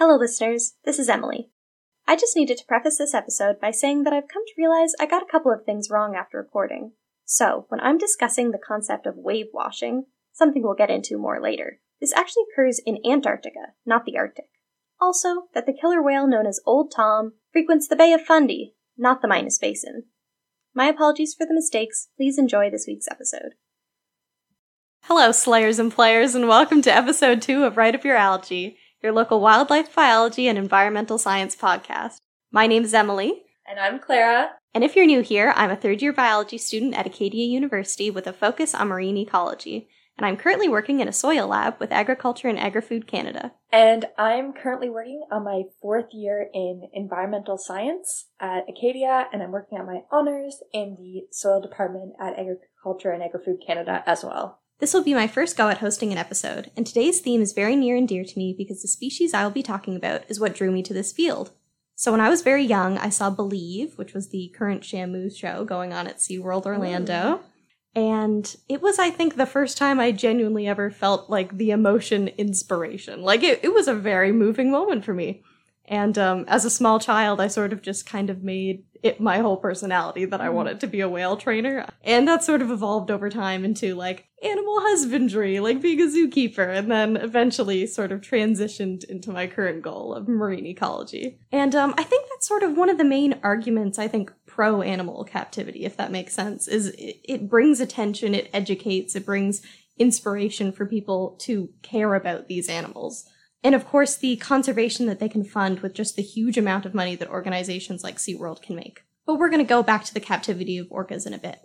Hello, 0.00 0.16
listeners. 0.16 0.76
This 0.86 0.98
is 0.98 1.10
Emily. 1.10 1.50
I 2.08 2.16
just 2.16 2.34
needed 2.34 2.56
to 2.56 2.64
preface 2.64 2.96
this 2.96 3.12
episode 3.12 3.60
by 3.60 3.70
saying 3.70 4.04
that 4.04 4.14
I've 4.14 4.32
come 4.32 4.46
to 4.46 4.54
realize 4.56 4.94
I 4.98 5.04
got 5.04 5.22
a 5.22 5.30
couple 5.30 5.52
of 5.52 5.66
things 5.66 5.90
wrong 5.90 6.16
after 6.16 6.38
recording. 6.38 6.92
So, 7.26 7.66
when 7.68 7.80
I'm 7.80 7.98
discussing 7.98 8.50
the 8.50 8.58
concept 8.58 9.06
of 9.06 9.16
wave 9.18 9.48
washing, 9.52 10.06
something 10.32 10.62
we'll 10.62 10.72
get 10.72 10.88
into 10.88 11.18
more 11.18 11.38
later, 11.38 11.80
this 12.00 12.14
actually 12.14 12.44
occurs 12.50 12.80
in 12.86 12.96
Antarctica, 13.04 13.74
not 13.84 14.06
the 14.06 14.16
Arctic. 14.16 14.48
Also, 14.98 15.48
that 15.52 15.66
the 15.66 15.76
killer 15.78 16.02
whale 16.02 16.26
known 16.26 16.46
as 16.46 16.62
Old 16.64 16.90
Tom 16.96 17.34
frequents 17.52 17.86
the 17.86 17.94
Bay 17.94 18.14
of 18.14 18.22
Fundy, 18.22 18.76
not 18.96 19.20
the 19.20 19.28
Minas 19.28 19.58
Basin. 19.58 20.04
My 20.72 20.86
apologies 20.86 21.34
for 21.34 21.46
the 21.46 21.52
mistakes. 21.52 22.08
Please 22.16 22.38
enjoy 22.38 22.70
this 22.70 22.86
week's 22.88 23.08
episode. 23.10 23.52
Hello, 25.02 25.30
Slayers 25.30 25.78
and 25.78 25.92
Players, 25.92 26.34
and 26.34 26.48
welcome 26.48 26.80
to 26.80 26.90
episode 26.90 27.42
two 27.42 27.64
of 27.64 27.76
Right 27.76 27.94
Up 27.94 28.04
Your 28.04 28.16
Algae, 28.16 28.78
your 29.02 29.12
local 29.12 29.40
wildlife 29.40 29.94
biology 29.94 30.46
and 30.48 30.58
environmental 30.58 31.18
science 31.18 31.56
podcast. 31.56 32.18
My 32.52 32.66
name 32.66 32.84
is 32.84 32.92
Emily, 32.94 33.42
And 33.66 33.78
I'm 33.78 33.98
Clara. 33.98 34.50
and 34.74 34.84
if 34.84 34.94
you're 34.94 35.06
new 35.06 35.22
here, 35.22 35.52
I'm 35.56 35.70
a 35.70 35.76
third 35.76 36.02
year 36.02 36.12
biology 36.12 36.58
student 36.58 36.94
at 36.94 37.06
Acadia 37.06 37.46
University 37.46 38.10
with 38.10 38.26
a 38.26 38.32
focus 38.32 38.74
on 38.74 38.88
marine 38.88 39.16
ecology, 39.16 39.88
and 40.18 40.26
I'm 40.26 40.36
currently 40.36 40.68
working 40.68 41.00
in 41.00 41.08
a 41.08 41.12
soil 41.12 41.48
lab 41.48 41.76
with 41.80 41.92
Agriculture 41.92 42.48
and 42.48 42.58
Agri-Food 42.58 43.06
Canada. 43.06 43.52
And 43.72 44.04
I'm 44.18 44.52
currently 44.52 44.90
working 44.90 45.24
on 45.32 45.44
my 45.44 45.62
fourth 45.80 46.12
year 46.12 46.48
in 46.52 46.82
environmental 46.92 47.56
science 47.56 48.26
at 48.38 48.64
Acadia, 48.68 49.28
and 49.32 49.42
I'm 49.42 49.52
working 49.52 49.78
on 49.78 49.86
my 49.86 50.00
honors 50.10 50.62
in 50.74 50.96
the 50.98 51.22
soil 51.30 51.62
department 51.62 52.12
at 52.20 52.34
Agriculture 52.38 53.12
and 53.12 53.22
Agri-Food 53.22 53.62
Canada 53.66 54.02
as 54.06 54.22
well. 54.24 54.60
This 54.80 54.94
will 54.94 55.04
be 55.04 55.12
my 55.12 55.26
first 55.26 55.58
go 55.58 55.68
at 55.68 55.78
hosting 55.78 56.10
an 56.10 56.16
episode, 56.16 56.70
and 56.74 56.86
today's 56.86 57.20
theme 57.20 57.42
is 57.42 57.52
very 57.52 57.76
near 57.76 57.96
and 57.96 58.08
dear 58.08 58.24
to 58.24 58.38
me 58.38 58.54
because 58.56 58.80
the 58.80 58.88
species 58.88 59.34
I 59.34 59.44
will 59.44 59.50
be 59.50 59.62
talking 59.62 59.94
about 59.94 60.22
is 60.28 60.40
what 60.40 60.54
drew 60.54 60.70
me 60.70 60.82
to 60.84 60.94
this 60.94 61.12
field. 61.12 61.50
So 61.96 62.10
when 62.10 62.20
I 62.22 62.30
was 62.30 62.40
very 62.40 62.64
young, 62.64 62.96
I 62.96 63.10
saw 63.10 63.28
Believe, 63.28 63.98
which 63.98 64.14
was 64.14 64.30
the 64.30 64.50
current 64.56 64.80
Shamu 64.80 65.36
show 65.36 65.66
going 65.66 65.92
on 65.92 66.06
at 66.06 66.16
SeaWorld 66.16 66.64
Orlando. 66.64 67.40
And 67.94 68.56
it 68.70 68.80
was, 68.80 68.98
I 68.98 69.10
think, 69.10 69.36
the 69.36 69.44
first 69.44 69.76
time 69.76 70.00
I 70.00 70.12
genuinely 70.12 70.66
ever 70.66 70.90
felt 70.90 71.28
like 71.28 71.58
the 71.58 71.72
emotion 71.72 72.28
inspiration. 72.28 73.20
Like 73.20 73.42
it, 73.42 73.60
it 73.62 73.74
was 73.74 73.86
a 73.86 73.94
very 73.94 74.32
moving 74.32 74.70
moment 74.70 75.04
for 75.04 75.12
me. 75.12 75.42
And 75.84 76.16
um, 76.16 76.46
as 76.48 76.64
a 76.64 76.70
small 76.70 77.00
child, 77.00 77.38
I 77.38 77.48
sort 77.48 77.74
of 77.74 77.82
just 77.82 78.06
kind 78.06 78.30
of 78.30 78.42
made 78.42 78.84
it 79.02 79.20
my 79.20 79.38
whole 79.40 79.56
personality 79.58 80.24
that 80.24 80.40
I 80.40 80.48
wanted 80.48 80.80
to 80.80 80.86
be 80.86 81.00
a 81.00 81.08
whale 81.08 81.36
trainer. 81.36 81.86
And 82.02 82.26
that 82.28 82.44
sort 82.44 82.62
of 82.62 82.70
evolved 82.70 83.10
over 83.10 83.28
time 83.28 83.64
into 83.64 83.94
like 83.94 84.29
animal 84.42 84.80
husbandry, 84.80 85.60
like 85.60 85.82
being 85.82 86.00
a 86.00 86.06
zookeeper, 86.06 86.76
and 86.76 86.90
then 86.90 87.16
eventually 87.16 87.86
sort 87.86 88.12
of 88.12 88.20
transitioned 88.20 89.04
into 89.04 89.30
my 89.30 89.46
current 89.46 89.82
goal 89.82 90.14
of 90.14 90.28
marine 90.28 90.66
ecology. 90.66 91.38
And 91.52 91.74
um, 91.74 91.94
I 91.98 92.04
think 92.04 92.26
that's 92.30 92.48
sort 92.48 92.62
of 92.62 92.76
one 92.76 92.88
of 92.88 92.98
the 92.98 93.04
main 93.04 93.38
arguments, 93.42 93.98
I 93.98 94.08
think, 94.08 94.32
pro 94.46 94.82
animal 94.82 95.24
captivity, 95.24 95.84
if 95.84 95.96
that 95.96 96.12
makes 96.12 96.34
sense, 96.34 96.68
is 96.68 96.88
it, 96.88 97.20
it 97.24 97.48
brings 97.48 97.80
attention, 97.80 98.34
it 98.34 98.50
educates, 98.52 99.14
it 99.14 99.26
brings 99.26 99.62
inspiration 99.98 100.72
for 100.72 100.86
people 100.86 101.36
to 101.40 101.68
care 101.82 102.14
about 102.14 102.48
these 102.48 102.68
animals. 102.68 103.28
And 103.62 103.74
of 103.74 103.86
course, 103.86 104.16
the 104.16 104.36
conservation 104.36 105.06
that 105.06 105.20
they 105.20 105.28
can 105.28 105.44
fund 105.44 105.80
with 105.80 105.94
just 105.94 106.16
the 106.16 106.22
huge 106.22 106.56
amount 106.56 106.86
of 106.86 106.94
money 106.94 107.14
that 107.16 107.28
organizations 107.28 108.02
like 108.02 108.16
SeaWorld 108.16 108.62
can 108.62 108.76
make. 108.76 109.02
But 109.26 109.38
we're 109.38 109.50
going 109.50 109.64
to 109.64 109.68
go 109.68 109.82
back 109.82 110.04
to 110.04 110.14
the 110.14 110.20
captivity 110.20 110.78
of 110.78 110.88
orcas 110.88 111.26
in 111.26 111.34
a 111.34 111.38
bit. 111.38 111.58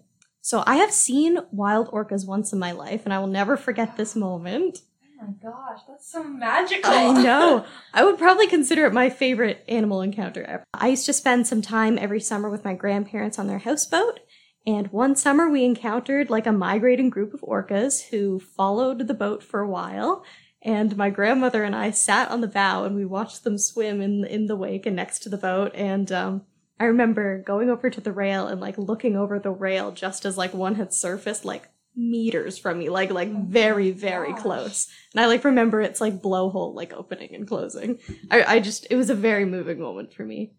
So 0.45 0.63
I 0.67 0.75
have 0.75 0.91
seen 0.91 1.39
wild 1.49 1.89
orcas 1.89 2.27
once 2.27 2.53
in 2.53 2.59
my 2.59 2.71
life, 2.71 3.03
and 3.03 3.11
I 3.11 3.17
will 3.17 3.25
never 3.25 3.57
forget 3.57 3.97
this 3.97 4.15
moment. 4.15 4.81
Oh 5.19 5.25
my 5.25 5.33
gosh, 5.41 5.79
that's 5.87 6.11
so 6.11 6.23
magical! 6.23 6.91
I 6.91 7.11
know. 7.23 7.65
I 7.95 8.05
would 8.05 8.19
probably 8.19 8.45
consider 8.45 8.85
it 8.85 8.93
my 8.93 9.09
favorite 9.09 9.63
animal 9.67 10.03
encounter 10.03 10.43
ever. 10.43 10.63
I 10.71 10.89
used 10.89 11.07
to 11.07 11.13
spend 11.13 11.47
some 11.47 11.63
time 11.63 11.97
every 11.97 12.19
summer 12.19 12.47
with 12.47 12.63
my 12.63 12.75
grandparents 12.75 13.39
on 13.39 13.47
their 13.47 13.57
houseboat, 13.57 14.19
and 14.67 14.91
one 14.91 15.15
summer 15.15 15.49
we 15.49 15.65
encountered 15.65 16.29
like 16.29 16.45
a 16.45 16.51
migrating 16.51 17.09
group 17.09 17.33
of 17.33 17.41
orcas 17.41 18.09
who 18.09 18.39
followed 18.39 19.07
the 19.07 19.15
boat 19.15 19.41
for 19.41 19.61
a 19.61 19.67
while. 19.67 20.23
And 20.61 20.95
my 20.95 21.09
grandmother 21.09 21.63
and 21.63 21.75
I 21.75 21.89
sat 21.89 22.29
on 22.29 22.41
the 22.41 22.47
bow 22.47 22.83
and 22.83 22.95
we 22.95 23.05
watched 23.05 23.43
them 23.43 23.57
swim 23.57 23.99
in 23.99 24.23
in 24.25 24.45
the 24.45 24.55
wake 24.55 24.85
and 24.85 24.95
next 24.95 25.23
to 25.23 25.29
the 25.29 25.37
boat. 25.37 25.71
And 25.73 26.11
um, 26.11 26.43
I 26.79 26.85
remember 26.85 27.41
going 27.41 27.69
over 27.69 27.89
to 27.89 28.01
the 28.01 28.11
rail 28.11 28.47
and 28.47 28.59
like 28.59 28.77
looking 28.77 29.15
over 29.15 29.39
the 29.39 29.51
rail 29.51 29.91
just 29.91 30.25
as 30.25 30.37
like 30.37 30.53
one 30.53 30.75
had 30.75 30.93
surfaced 30.93 31.45
like 31.45 31.69
meters 31.95 32.57
from 32.57 32.79
me, 32.79 32.89
like 32.89 33.11
like 33.11 33.31
very 33.31 33.91
very 33.91 34.31
gosh. 34.33 34.41
close. 34.41 34.87
And 35.13 35.21
I 35.21 35.27
like 35.27 35.43
remember 35.45 35.79
its 35.81 36.01
like 36.01 36.21
blowhole 36.21 36.73
like 36.75 36.91
opening 36.93 37.33
and 37.33 37.47
closing. 37.47 37.99
I 38.29 38.43
I 38.55 38.59
just 38.59 38.87
it 38.89 38.95
was 38.97 39.09
a 39.09 39.15
very 39.15 39.45
moving 39.45 39.79
moment 39.79 40.13
for 40.13 40.23
me. 40.23 40.51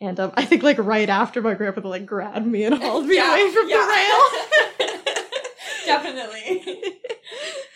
And 0.00 0.18
um, 0.18 0.32
I 0.36 0.44
think 0.44 0.64
like 0.64 0.78
right 0.78 1.08
after 1.08 1.40
my 1.40 1.54
grandmother 1.54 1.88
like 1.88 2.06
grabbed 2.06 2.44
me 2.46 2.64
and 2.64 2.74
hauled 2.74 3.06
me 3.06 3.14
Yeah, 3.14 3.30
away 3.30 3.52
from 3.52 3.68
yeah. 3.68 3.76
the 3.76 4.88
rail. 4.88 4.88
Definitely. 5.86 6.94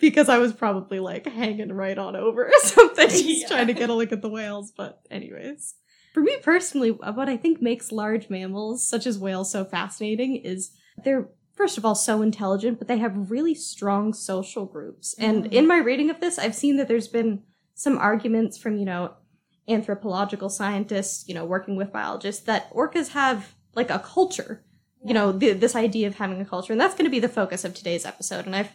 because 0.00 0.28
I 0.28 0.38
was 0.38 0.52
probably 0.52 0.98
like 1.00 1.26
hanging 1.26 1.72
right 1.72 1.96
on 1.98 2.16
over 2.16 2.46
or 2.48 2.52
something, 2.62 3.08
just 3.08 3.24
Yeah. 3.24 3.48
trying 3.48 3.66
to 3.68 3.74
get 3.74 3.90
a 3.90 3.94
look 3.94 4.10
at 4.12 4.22
the 4.22 4.28
whales. 4.28 4.72
But, 4.76 5.00
anyways, 5.10 5.74
for 6.16 6.22
me 6.22 6.34
personally, 6.42 6.92
what 6.92 7.28
I 7.28 7.36
think 7.36 7.60
makes 7.60 7.92
large 7.92 8.30
mammals, 8.30 8.88
such 8.88 9.06
as 9.06 9.18
whales, 9.18 9.50
so 9.50 9.66
fascinating 9.66 10.36
is 10.36 10.70
they're, 11.04 11.28
first 11.52 11.76
of 11.76 11.84
all, 11.84 11.94
so 11.94 12.22
intelligent, 12.22 12.78
but 12.78 12.88
they 12.88 12.96
have 12.96 13.30
really 13.30 13.54
strong 13.54 14.14
social 14.14 14.64
groups. 14.64 15.14
And 15.18 15.44
Mhm. 15.44 15.52
in 15.52 15.66
my 15.66 15.76
reading 15.76 16.08
of 16.08 16.18
this, 16.20 16.38
I've 16.38 16.54
seen 16.54 16.78
that 16.78 16.88
there's 16.88 17.06
been 17.06 17.42
some 17.74 17.98
arguments 17.98 18.56
from, 18.56 18.78
you 18.78 18.86
know, 18.86 19.12
anthropological 19.68 20.48
scientists, 20.48 21.28
you 21.28 21.34
know, 21.34 21.44
working 21.44 21.76
with 21.76 21.92
biologists, 21.92 22.42
that 22.44 22.72
orcas 22.72 23.08
have 23.08 23.54
like 23.74 23.90
a 23.90 23.98
culture 23.98 24.62
you 25.04 25.12
know 25.12 25.30
the, 25.30 25.52
this 25.52 25.76
idea 25.76 26.08
of 26.08 26.14
having 26.16 26.40
a 26.40 26.44
culture. 26.46 26.72
And 26.72 26.80
that's 26.80 26.94
going 26.94 27.04
to 27.04 27.10
be 27.10 27.20
the 27.20 27.28
focus 27.28 27.62
of 27.64 27.74
today's 27.74 28.06
episode. 28.06 28.46
And 28.46 28.56
i've 28.56 28.70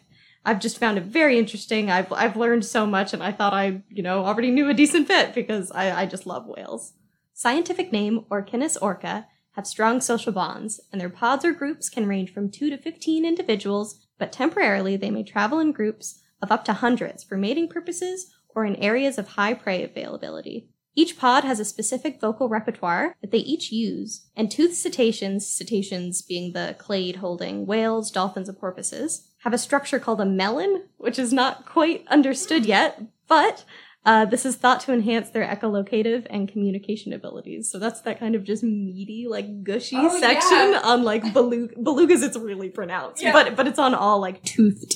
i've 0.45 0.59
just 0.61 0.77
found 0.77 0.99
it 0.99 1.03
very 1.05 1.39
interesting. 1.39 1.89
I've 1.89 2.13
i've 2.13 2.37
learned 2.37 2.63
so 2.63 2.85
much 2.85 3.13
and 3.13 3.23
i 3.23 3.31
thought 3.31 3.51
i 3.53 3.81
you 3.89 4.03
know 4.03 4.23
already 4.23 4.51
knew 4.51 4.69
a 4.69 4.73
decent 4.75 5.07
bit 5.07 5.33
because 5.33 5.71
i 5.71 6.03
i 6.03 6.05
just 6.05 6.27
love 6.27 6.45
whales 6.47 6.93
scientific 7.33 7.91
name 7.91 8.25
orcinus 8.29 8.77
orca 8.81 9.27
have 9.51 9.67
strong 9.67 9.99
social 9.99 10.31
bonds 10.31 10.79
and 10.91 11.01
their 11.01 11.09
pods 11.09 11.43
or 11.43 11.51
groups 11.51 11.89
can 11.89 12.07
range 12.07 12.33
from 12.33 12.49
2 12.49 12.69
to 12.69 12.77
15 12.77 13.25
individuals 13.25 14.07
but 14.17 14.31
temporarily 14.31 14.95
they 14.95 15.11
may 15.11 15.23
travel 15.23 15.59
in 15.59 15.71
groups 15.71 16.21
of 16.41 16.51
up 16.51 16.65
to 16.65 16.73
hundreds 16.73 17.23
for 17.23 17.37
mating 17.37 17.67
purposes 17.67 18.33
or 18.55 18.65
in 18.65 18.75
areas 18.77 19.17
of 19.17 19.29
high 19.29 19.53
prey 19.53 19.83
availability. 19.83 20.69
Each 20.93 21.17
pod 21.17 21.45
has 21.45 21.59
a 21.59 21.65
specific 21.65 22.19
vocal 22.19 22.49
repertoire 22.49 23.15
that 23.21 23.31
they 23.31 23.37
each 23.37 23.71
use, 23.71 24.27
and 24.35 24.51
toothed 24.51 24.75
cetaceans, 24.75 25.47
cetaceans 25.47 26.21
being 26.21 26.51
the 26.51 26.75
clade 26.77 27.17
holding 27.17 27.65
whales, 27.65 28.11
dolphins, 28.11 28.49
and 28.49 28.59
porpoises, 28.59 29.29
have 29.43 29.53
a 29.53 29.57
structure 29.57 29.99
called 29.99 30.19
a 30.19 30.25
melon, 30.25 30.89
which 30.97 31.17
is 31.17 31.31
not 31.31 31.65
quite 31.65 32.05
understood 32.09 32.65
yet, 32.65 33.01
but 33.27 33.63
uh, 34.05 34.25
this 34.25 34.45
is 34.45 34.55
thought 34.55 34.79
to 34.81 34.93
enhance 34.93 35.29
their 35.29 35.45
echolocative 35.45 36.25
and 36.29 36.49
communication 36.49 37.13
abilities. 37.13 37.71
So 37.71 37.77
that's 37.79 38.01
that 38.01 38.19
kind 38.19 38.33
of 38.35 38.43
just 38.43 38.63
meaty, 38.63 39.27
like 39.29 39.63
gushy 39.63 39.95
Oh, 39.99 40.19
section 40.19 40.71
yeah. 40.73 40.81
on 40.83 41.03
like 41.03 41.33
beluga. 41.33 41.75
Belugas, 41.75 42.23
it's 42.23 42.37
really 42.37 42.69
pronounced, 42.69 43.21
Yeah. 43.21 43.31
but 43.33 43.55
but 43.55 43.67
it's 43.67 43.79
on 43.79 43.93
all 43.93 44.19
like 44.19 44.43
toothed, 44.43 44.95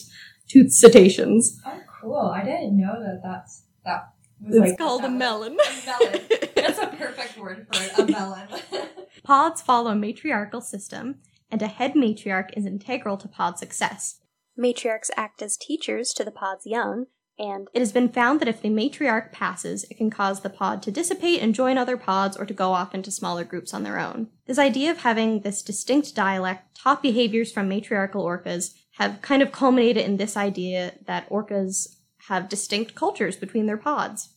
toothed 0.49 0.73
cetaceans. 0.73 1.59
Oh, 1.65 1.79
cool. 2.01 2.17
I 2.35 2.43
didn't 2.43 2.77
know 2.79 2.93
that 2.99 3.21
that's, 3.23 3.63
that 3.85 4.09
was 4.41 4.55
It's 4.55 4.69
like, 4.71 4.77
called 4.77 5.01
a 5.01 5.03
that 5.03 5.11
was- 5.11 5.19
melon. 5.19 5.57
A 5.67 5.85
melon. 5.85 6.21
That's 6.55 6.79
a 6.79 6.87
perfect 6.87 7.37
word 7.37 7.67
for 7.71 7.83
it, 7.83 7.99
a 8.09 8.11
melon. 8.11 8.47
Pods 9.23 9.61
follow 9.61 9.91
a 9.91 9.95
matriarchal 9.95 10.61
system, 10.61 11.19
and 11.51 11.61
a 11.61 11.67
head 11.67 11.93
matriarch 11.93 12.49
is 12.57 12.65
integral 12.65 13.17
to 13.17 13.27
pod 13.27 13.59
success. 13.59 14.19
Matriarchs 14.59 15.09
act 15.15 15.41
as 15.43 15.57
teachers 15.57 16.11
to 16.13 16.23
the 16.23 16.31
pod's 16.31 16.65
young, 16.65 17.05
and 17.37 17.67
It 17.73 17.79
has 17.79 17.91
been 17.91 18.09
found 18.09 18.39
that 18.39 18.47
if 18.47 18.61
the 18.61 18.69
matriarch 18.69 19.31
passes, 19.31 19.83
it 19.85 19.97
can 19.97 20.09
cause 20.09 20.41
the 20.41 20.49
pod 20.49 20.81
to 20.83 20.91
dissipate 20.91 21.41
and 21.41 21.53
join 21.53 21.77
other 21.77 21.97
pods 21.97 22.37
or 22.37 22.45
to 22.45 22.53
go 22.53 22.71
off 22.71 22.95
into 22.95 23.11
smaller 23.11 23.43
groups 23.43 23.73
on 23.73 23.83
their 23.83 23.99
own. 23.99 24.29
This 24.45 24.57
idea 24.57 24.91
of 24.91 24.99
having 24.99 25.41
this 25.41 25.61
distinct 25.61 26.15
dialect, 26.15 26.75
top 26.75 27.01
behaviors 27.01 27.51
from 27.51 27.67
matriarchal 27.67 28.23
orcas, 28.23 28.73
have 28.93 29.21
kind 29.21 29.41
of 29.41 29.51
culminated 29.51 30.05
in 30.05 30.15
this 30.15 30.37
idea 30.37 30.93
that 31.05 31.29
orcas 31.29 31.97
have 32.27 32.47
distinct 32.47 32.95
cultures 32.95 33.35
between 33.35 33.65
their 33.65 33.77
pods. 33.77 34.29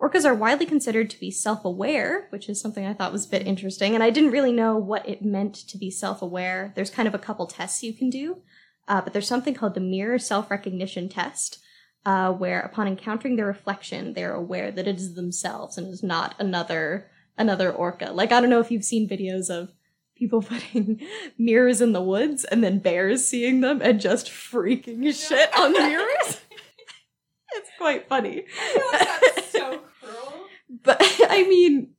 Orcas 0.00 0.24
are 0.24 0.34
widely 0.34 0.66
considered 0.66 1.10
to 1.10 1.20
be 1.20 1.30
self 1.30 1.64
aware, 1.64 2.26
which 2.30 2.48
is 2.48 2.60
something 2.60 2.86
I 2.86 2.94
thought 2.94 3.12
was 3.12 3.26
a 3.26 3.30
bit 3.30 3.46
interesting, 3.46 3.94
and 3.94 4.02
I 4.02 4.10
didn't 4.10 4.30
really 4.30 4.52
know 4.52 4.76
what 4.76 5.06
it 5.08 5.22
meant 5.22 5.54
to 5.54 5.78
be 5.78 5.90
self 5.90 6.22
aware. 6.22 6.72
There's 6.74 6.90
kind 6.90 7.08
of 7.08 7.14
a 7.14 7.18
couple 7.18 7.46
tests 7.46 7.82
you 7.82 7.92
can 7.92 8.08
do, 8.08 8.42
uh, 8.88 9.00
but 9.02 9.12
there's 9.12 9.28
something 9.28 9.54
called 9.54 9.74
the 9.74 9.80
mirror 9.80 10.18
self 10.18 10.50
recognition 10.50 11.08
test, 11.08 11.58
uh, 12.06 12.32
where 12.32 12.60
upon 12.60 12.86
encountering 12.86 13.36
their 13.36 13.46
reflection, 13.46 14.14
they're 14.14 14.34
aware 14.34 14.70
that 14.70 14.88
it 14.88 14.96
is 14.96 15.14
themselves 15.14 15.76
and 15.76 15.88
is 15.88 16.02
not 16.02 16.34
another 16.38 17.10
another 17.36 17.70
orca. 17.72 18.10
Like 18.12 18.32
I 18.32 18.40
don't 18.40 18.50
know 18.50 18.60
if 18.60 18.70
you've 18.70 18.84
seen 18.84 19.08
videos 19.08 19.50
of 19.50 19.72
people 20.16 20.42
putting 20.42 21.00
mirrors 21.38 21.80
in 21.80 21.92
the 21.92 22.02
woods 22.02 22.44
and 22.44 22.62
then 22.62 22.78
bears 22.78 23.26
seeing 23.26 23.60
them 23.60 23.80
and 23.82 24.00
just 24.00 24.28
freaking 24.28 25.02
shit 25.14 25.58
on 25.58 25.72
the 25.72 25.80
mirrors. 25.80 26.40
it's 27.52 27.70
quite 27.78 28.08
funny. 28.08 28.44
I 28.44 28.72
feel 28.72 28.86
like 28.92 29.34
that's 29.34 29.52
so 29.52 29.80
cruel. 30.00 30.46
but 30.82 30.98
I 31.28 31.46
mean, 31.48 31.92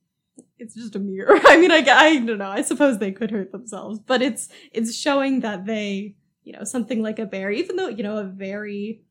it's 0.58 0.74
just 0.74 0.96
a 0.96 1.00
mirror. 1.00 1.38
I 1.44 1.56
mean, 1.56 1.72
I, 1.72 1.84
I 1.88 2.18
don't 2.18 2.38
know. 2.38 2.50
I 2.50 2.62
suppose 2.62 2.98
they 2.98 3.12
could 3.12 3.30
hurt 3.30 3.52
themselves, 3.52 3.98
but 3.98 4.22
it's 4.22 4.48
it's 4.72 4.96
showing 4.96 5.40
that 5.40 5.66
they, 5.66 6.14
you 6.44 6.52
know, 6.52 6.64
something 6.64 7.02
like 7.02 7.18
a 7.18 7.26
bear, 7.26 7.50
even 7.50 7.76
though 7.76 7.88
you 7.88 8.02
know 8.02 8.18
a 8.18 8.24
very 8.24 9.02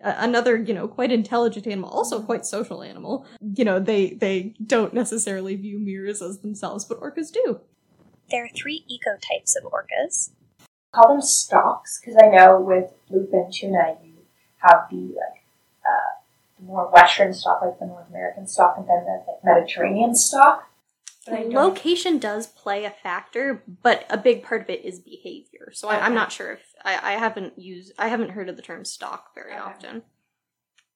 another 0.00 0.56
you 0.56 0.74
know 0.74 0.88
quite 0.88 1.12
intelligent 1.12 1.66
animal, 1.66 1.90
also 1.90 2.22
quite 2.22 2.44
social 2.46 2.82
animal. 2.82 3.26
You 3.54 3.64
know, 3.64 3.78
they 3.78 4.10
they 4.10 4.54
don't 4.64 4.94
necessarily 4.94 5.56
view 5.56 5.78
mirrors 5.78 6.22
as 6.22 6.40
themselves, 6.40 6.84
but 6.84 7.00
orcas 7.00 7.32
do. 7.32 7.60
There 8.30 8.44
are 8.44 8.48
three 8.54 8.84
ecotypes 8.90 9.54
of 9.56 9.70
orcas. 9.70 10.30
Call 10.92 11.12
them 11.14 11.22
stocks 11.22 12.00
because 12.00 12.16
I 12.22 12.28
know 12.28 12.60
with 12.60 12.92
bluefin 13.10 13.52
tuna 13.52 13.96
you 14.04 14.14
have 14.58 14.86
the 14.90 14.96
like 14.96 15.42
uh, 15.84 16.20
the 16.58 16.66
more 16.66 16.90
western 16.90 17.32
stock, 17.32 17.62
like 17.62 17.78
the 17.78 17.86
North 17.86 18.08
American 18.08 18.46
stock, 18.46 18.76
and 18.78 18.88
then 18.88 19.04
the 19.04 19.24
like, 19.26 19.44
Mediterranean 19.44 20.14
stock. 20.14 20.68
But 21.26 21.34
I 21.34 21.42
don't- 21.42 21.54
Location 21.54 22.18
does 22.18 22.46
play 22.46 22.84
a 22.84 22.90
factor, 22.90 23.62
but 23.82 24.06
a 24.08 24.16
big 24.16 24.42
part 24.44 24.62
of 24.62 24.70
it 24.70 24.84
is 24.84 25.00
behavior. 25.00 25.70
So 25.72 25.88
I, 25.88 25.98
I'm 26.04 26.14
not 26.14 26.30
sure 26.32 26.52
if 26.52 26.60
I, 26.86 26.98
I 27.02 27.12
haven't 27.18 27.58
used 27.58 27.92
I 27.98 28.08
haven't 28.08 28.30
heard 28.30 28.48
of 28.48 28.56
the 28.56 28.62
term 28.62 28.84
stock 28.84 29.34
very 29.34 29.52
Okay. 29.52 29.60
often. 29.60 30.02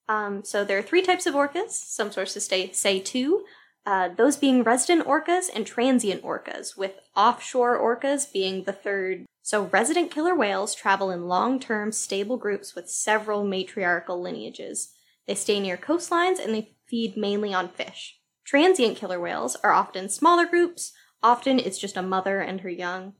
Um, 0.09 0.45
so 0.45 0.65
there 0.65 0.79
are 0.79 0.83
three 0.83 1.03
types 1.03 1.27
of 1.27 1.35
orcas. 1.35 1.71
Some 1.71 2.11
sources 2.11 2.47
say 2.47 2.71
say 2.73 2.99
two. 3.01 3.45
Uh, 3.87 4.09
those 4.09 4.37
being 4.37 4.63
resident 4.63 5.07
orcas 5.07 5.47
and 5.55 5.67
transient 5.67 6.23
orcas, 6.23 6.77
with 6.77 7.01
offshore 7.17 7.79
orcas 7.79 8.31
being 8.31 8.65
the 8.65 8.73
third. 8.73 9.25
So 9.43 9.65
resident 9.73 10.11
killer 10.11 10.35
whales 10.35 10.75
travel 10.75 11.11
in 11.11 11.27
long-term 11.27 11.93
stable 11.93 12.37
groups 12.37 12.75
with 12.75 12.91
several 12.91 13.43
matriarchal 13.43 14.21
lineages. 14.21 14.93
They 15.27 15.35
stay 15.35 15.61
near 15.61 15.79
coastlines 15.79 16.39
and 16.39 16.55
they 16.55 16.75
feed 16.87 17.17
mainly 17.17 17.55
on 17.55 17.69
fish. 17.69 18.19
Transient 18.45 18.97
killer 18.97 19.19
whales 19.19 19.57
are 19.65 19.73
often 19.73 20.09
smaller 20.09 20.45
groups. 20.45 20.93
Often 21.23 21.61
it's 21.61 21.79
just 21.79 21.97
a 21.97 22.03
mother 22.03 22.41
and 22.41 22.61
her 22.61 22.71
young. 22.71 23.15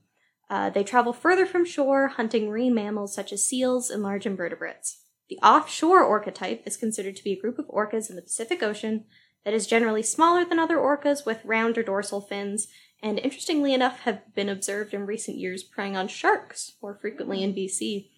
Uh, 0.51 0.69
they 0.69 0.83
travel 0.83 1.13
further 1.13 1.45
from 1.45 1.63
shore, 1.63 2.09
hunting 2.09 2.47
marine 2.47 2.75
mammals 2.75 3.15
such 3.15 3.31
as 3.31 3.47
seals 3.47 3.89
and 3.89 4.03
large 4.03 4.25
invertebrates. 4.25 4.99
The 5.29 5.37
offshore 5.37 6.03
orca 6.03 6.29
type 6.29 6.63
is 6.65 6.75
considered 6.75 7.15
to 7.15 7.23
be 7.23 7.31
a 7.31 7.39
group 7.39 7.57
of 7.57 7.69
orcas 7.69 8.09
in 8.09 8.17
the 8.17 8.21
Pacific 8.21 8.61
Ocean 8.61 9.05
that 9.45 9.53
is 9.53 9.65
generally 9.65 10.03
smaller 10.03 10.43
than 10.43 10.59
other 10.59 10.75
orcas 10.75 11.25
with 11.25 11.45
rounder 11.45 11.81
dorsal 11.81 12.19
fins, 12.19 12.67
and 13.01 13.17
interestingly 13.17 13.73
enough, 13.73 14.01
have 14.01 14.35
been 14.35 14.49
observed 14.49 14.93
in 14.93 15.05
recent 15.05 15.37
years 15.37 15.63
preying 15.63 15.95
on 15.95 16.09
sharks 16.09 16.73
more 16.83 16.99
frequently 16.99 17.41
in 17.41 17.53
BC. 17.53 18.09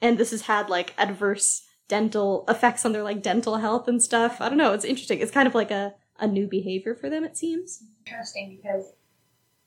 And 0.00 0.16
this 0.16 0.30
has 0.30 0.42
had 0.42 0.70
like 0.70 0.94
adverse 0.96 1.66
dental 1.88 2.46
effects 2.48 2.86
on 2.86 2.92
their 2.92 3.02
like 3.02 3.22
dental 3.22 3.58
health 3.58 3.86
and 3.86 4.02
stuff. 4.02 4.40
I 4.40 4.48
don't 4.48 4.56
know, 4.56 4.72
it's 4.72 4.86
interesting. 4.86 5.20
It's 5.20 5.30
kind 5.30 5.46
of 5.46 5.54
like 5.54 5.70
a, 5.70 5.92
a 6.18 6.26
new 6.26 6.48
behavior 6.48 6.94
for 6.94 7.10
them, 7.10 7.22
it 7.22 7.36
seems. 7.36 7.84
interesting 8.06 8.58
because 8.62 8.94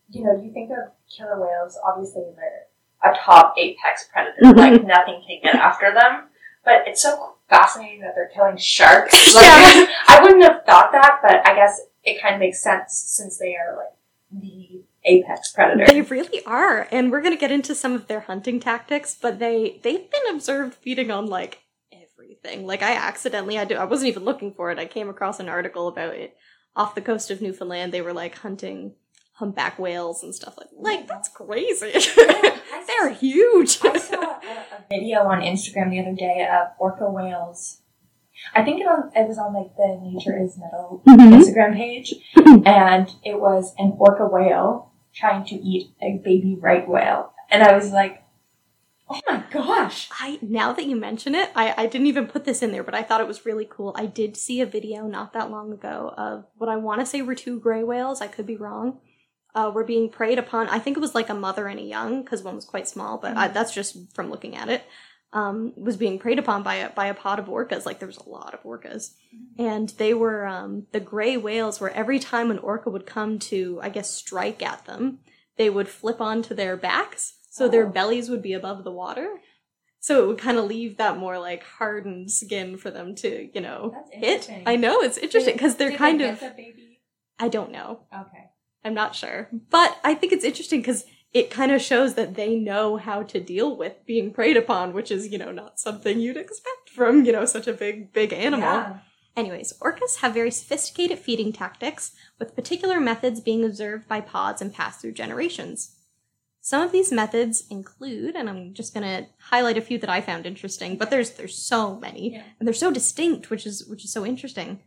you 0.09 0.23
know 0.23 0.39
you 0.41 0.51
think 0.53 0.69
of 0.71 0.91
killer 1.15 1.39
whales 1.39 1.77
obviously 1.87 2.23
they're 2.35 3.11
a 3.11 3.15
top 3.17 3.53
apex 3.57 4.05
predator 4.11 4.37
Mhm. 4.43 4.57
like 4.57 4.83
nothing 4.85 5.21
can 5.27 5.39
get 5.43 5.55
after 5.55 5.93
them 5.93 6.23
but 6.63 6.87
it's 6.87 7.01
so 7.01 7.35
fascinating 7.49 8.01
that 8.01 8.13
they're 8.15 8.29
killing 8.33 8.57
sharks 8.57 9.13
like, 9.35 9.43
Yeah. 9.45 9.85
i 10.09 10.19
wouldn't 10.21 10.43
have 10.43 10.63
thought 10.65 10.91
that 10.91 11.19
but 11.21 11.47
i 11.47 11.53
guess 11.55 11.81
it 12.03 12.21
kind 12.21 12.35
of 12.35 12.39
makes 12.39 12.61
sense 12.61 12.93
since 13.07 13.37
they 13.37 13.55
are 13.55 13.75
like 13.77 13.93
the 14.41 14.83
apex 15.05 15.51
predator 15.51 15.85
They 15.85 16.01
really 16.01 16.43
are, 16.45 16.87
and 16.91 17.11
we're 17.11 17.21
gonna 17.21 17.35
get 17.37 17.51
into 17.51 17.73
some 17.75 17.93
of 17.93 18.07
their 18.07 18.21
hunting 18.21 18.59
tactics. 18.59 19.15
But 19.19 19.37
they 19.39 19.79
they've 19.83 20.09
been 20.09 20.35
observed 20.35 20.73
feeding 20.73 21.11
on 21.11 21.27
like 21.27 21.59
everything. 21.93 22.65
Like 22.65 22.81
I 22.81 22.93
accidentally, 22.95 23.57
I 23.59 23.65
do, 23.65 23.75
I 23.75 23.85
wasn't 23.85 24.09
even 24.09 24.23
looking 24.25 24.51
for 24.53 24.71
it. 24.71 24.79
I 24.79 24.85
came 24.87 25.07
across 25.09 25.39
an 25.39 25.47
article 25.47 25.87
about 25.87 26.15
it 26.15 26.35
off 26.75 26.95
the 26.95 27.01
coast 27.01 27.29
of 27.31 27.39
Newfoundland. 27.41 27.93
They 27.93 28.01
were 28.01 28.13
like 28.13 28.35
hunting 28.39 28.93
humpback 29.35 29.77
whales 29.77 30.23
and 30.23 30.33
stuff 30.33 30.57
like 30.57 30.67
like 30.77 31.07
that's 31.07 31.29
crazy. 31.29 31.91
They're 32.87 33.09
huge. 33.11 33.79
I 33.83 33.97
saw 33.97 34.15
a, 34.21 34.39
a 34.75 34.85
video 34.89 35.19
on 35.23 35.41
Instagram 35.41 35.89
the 35.91 35.99
other 35.99 36.13
day 36.15 36.47
of 36.51 36.67
orca 36.79 37.09
whales. 37.09 37.81
I 38.53 38.63
think 38.63 38.81
it, 38.81 38.83
on, 38.87 39.11
it 39.15 39.27
was 39.27 39.37
on 39.37 39.53
like 39.53 39.75
the 39.77 39.97
Nature 40.03 40.37
is 40.41 40.57
Metal 40.57 41.01
Mhm. 41.07 41.39
Instagram 41.39 41.73
page, 41.75 42.13
and 42.65 43.09
it 43.23 43.39
was 43.39 43.73
an 43.77 43.95
orca 43.97 44.25
whale 44.25 44.91
trying 45.13 45.45
to 45.45 45.55
eat 45.55 45.91
a 46.01 46.19
baby 46.23 46.57
right 46.59 46.87
whale, 46.87 47.33
and 47.49 47.63
I 47.63 47.73
was 47.73 47.91
like, 47.91 48.23
"Oh 49.09 49.19
my 49.27 49.41
gosh!" 49.51 50.09
I 50.19 50.37
now 50.41 50.73
that 50.73 50.85
you 50.85 50.95
mention 50.97 51.33
it, 51.33 51.49
I, 51.55 51.73
I 51.77 51.85
didn't 51.87 52.07
even 52.07 52.27
put 52.27 52.43
this 52.43 52.61
in 52.61 52.71
there, 52.73 52.83
but 52.83 52.93
I 52.93 53.03
thought 53.03 53.21
it 53.21 53.27
was 53.27 53.45
really 53.45 53.67
cool. 53.69 53.93
I 53.97 54.05
did 54.05 54.35
see 54.35 54.59
a 54.61 54.65
video 54.65 55.07
not 55.07 55.31
that 55.33 55.49
long 55.49 55.71
ago 55.71 56.13
of 56.17 56.45
what 56.57 56.69
I 56.69 56.75
want 56.75 56.99
to 56.99 57.05
say 57.05 57.21
were 57.21 57.35
two 57.35 57.59
gray 57.59 57.83
whales. 57.83 58.21
I 58.21 58.27
could 58.27 58.45
be 58.45 58.57
wrong. 58.57 58.99
Uh, 59.55 59.71
were 59.73 59.85
being 59.85 60.09
preyed 60.09 60.37
upon. 60.37 60.67
I 60.67 60.79
think 60.79 60.97
it 60.97 60.99
was 60.99 61.15
like 61.15 61.29
a 61.29 61.33
mother 61.33 61.67
and 61.67 61.79
a 61.79 61.83
young 61.83 62.21
because 62.23 62.43
one 62.43 62.55
was 62.55 62.65
quite 62.65 62.87
small, 62.89 63.17
but 63.17 63.37
I, 63.37 63.47
that's 63.47 63.73
just 63.73 64.13
from 64.13 64.29
looking 64.29 64.55
at 64.55 64.67
it. 64.69 64.83
Um, 65.31 65.73
was 65.75 65.97
being 65.97 66.19
preyed 66.19 66.39
upon 66.39 66.61
by 66.61 66.75
a 66.75 66.89
by 66.91 67.07
a 67.07 67.13
pod 67.13 67.39
of 67.39 67.45
orcas. 67.47 67.85
Like 67.85 67.99
there 67.99 68.07
was 68.07 68.17
a 68.17 68.29
lot 68.29 68.53
of 68.53 68.63
orcas, 68.63 69.13
and 69.57 69.89
they 69.97 70.13
were 70.13 70.45
um, 70.45 70.87
the 70.91 70.99
gray 70.99 71.37
whales. 71.37 71.79
Where 71.81 71.91
every 71.91 72.19
time 72.19 72.51
an 72.51 72.59
orca 72.59 72.89
would 72.89 73.05
come 73.05 73.39
to, 73.39 73.79
I 73.81 73.89
guess, 73.89 74.09
strike 74.11 74.61
at 74.61 74.85
them, 74.85 75.19
they 75.57 75.69
would 75.69 75.87
flip 75.89 76.19
onto 76.21 76.53
their 76.53 76.75
backs, 76.77 77.37
so 77.49 77.67
their 77.67 77.87
Oh. 77.87 77.91
bellies 77.91 78.29
would 78.29 78.41
be 78.41 78.53
above 78.53 78.83
the 78.83 78.91
water. 78.91 79.39
So 79.99 80.23
it 80.23 80.27
would 80.27 80.37
kind 80.37 80.57
of 80.57 80.65
leave 80.65 80.97
that 80.97 81.17
more 81.17 81.39
like 81.39 81.63
hardened 81.63 82.29
skin 82.31 82.77
for 82.77 82.91
them 82.91 83.15
to, 83.15 83.49
you 83.55 83.61
know, 83.61 83.91
That's 83.93 84.47
hit. 84.47 84.63
I 84.65 84.75
know 84.75 85.01
it's 85.01 85.17
interesting 85.17 85.55
because 85.55 85.75
they're 85.77 85.89
Did 85.91 85.97
kind 85.97 86.19
they 86.19 86.29
of. 86.29 86.43
I 87.39 87.47
don't 87.49 87.71
know. 87.71 88.01
Okay. 88.13 88.45
I'm 88.85 88.93
not 88.93 89.15
sure, 89.15 89.49
but 89.69 89.97
I 90.03 90.13
think 90.13 90.31
it's 90.31 90.45
interesting 90.45 90.79
because 90.79 91.03
it 91.33 91.49
kind 91.51 91.71
of 91.71 91.81
shows 91.81 92.13
that 92.13 92.35
they 92.35 92.55
know 92.55 92.95
how 92.95 93.23
to 93.23 93.39
deal 93.41 93.75
with 93.75 94.05
being 94.05 94.31
preyed 94.31 94.55
upon, 94.55 94.93
which 94.93 95.11
is, 95.11 95.27
you 95.27 95.37
know, 95.37 95.51
not 95.51 95.79
something 95.79 96.19
you'd 96.19 96.37
expect 96.37 96.89
from, 96.95 97.25
you 97.25 97.33
know, 97.33 97.43
such 97.45 97.67
a 97.67 97.73
big, 97.73 98.13
big 98.13 98.31
animal. 98.31 98.69
Yeah. 98.69 98.99
Anyways, 99.35 99.73
orcas 99.81 100.17
have 100.21 100.33
very 100.33 100.51
sophisticated 100.51 101.19
feeding 101.19 101.51
tactics, 101.51 102.11
with 102.39 102.55
particular 102.55 103.01
methods 103.01 103.41
being 103.41 103.65
observed 103.65 104.07
by 104.07 104.21
pods 104.21 104.61
and 104.61 104.73
passed 104.73 105.01
through 105.01 105.11
generations. 105.13 105.97
Some 106.61 106.81
of 106.81 106.91
these 106.93 107.11
methods 107.11 107.65
include, 107.69 108.35
and 108.35 108.49
I'm 108.49 108.73
just 108.73 108.93
gonna 108.93 109.27
highlight 109.49 109.77
a 109.77 109.81
few 109.81 109.97
that 109.99 110.09
I 110.09 110.21
found 110.21 110.45
interesting, 110.45 110.95
but 110.97 111.09
there's 111.09 111.31
there's 111.31 111.57
so 111.57 111.99
many, 111.99 112.33
Yeah. 112.33 112.43
and 112.59 112.65
they're 112.67 112.73
so 112.73 112.91
distinct, 112.91 113.49
which 113.49 113.65
is 113.65 113.85
which 113.87 114.05
is 114.05 114.13
so 114.13 114.25
interesting. 114.25 114.79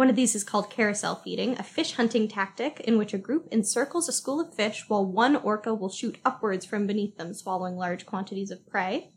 One 0.00 0.08
of 0.08 0.16
these 0.16 0.34
is 0.34 0.44
called 0.44 0.70
carousel 0.70 1.16
feeding, 1.16 1.58
a 1.58 1.62
fish 1.62 1.92
hunting 1.92 2.26
tactic 2.26 2.80
in 2.80 2.96
which 2.96 3.12
a 3.12 3.18
group 3.18 3.46
encircles 3.52 4.08
a 4.08 4.12
school 4.12 4.40
of 4.40 4.54
fish 4.54 4.86
while 4.88 5.04
one 5.04 5.36
orca 5.36 5.74
will 5.74 5.90
shoot 5.90 6.16
upwards 6.24 6.64
from 6.64 6.86
beneath 6.86 7.18
them, 7.18 7.34
swallowing 7.34 7.76
large 7.76 8.06
quantities 8.06 8.50
of 8.50 8.66
prey. 8.66 9.10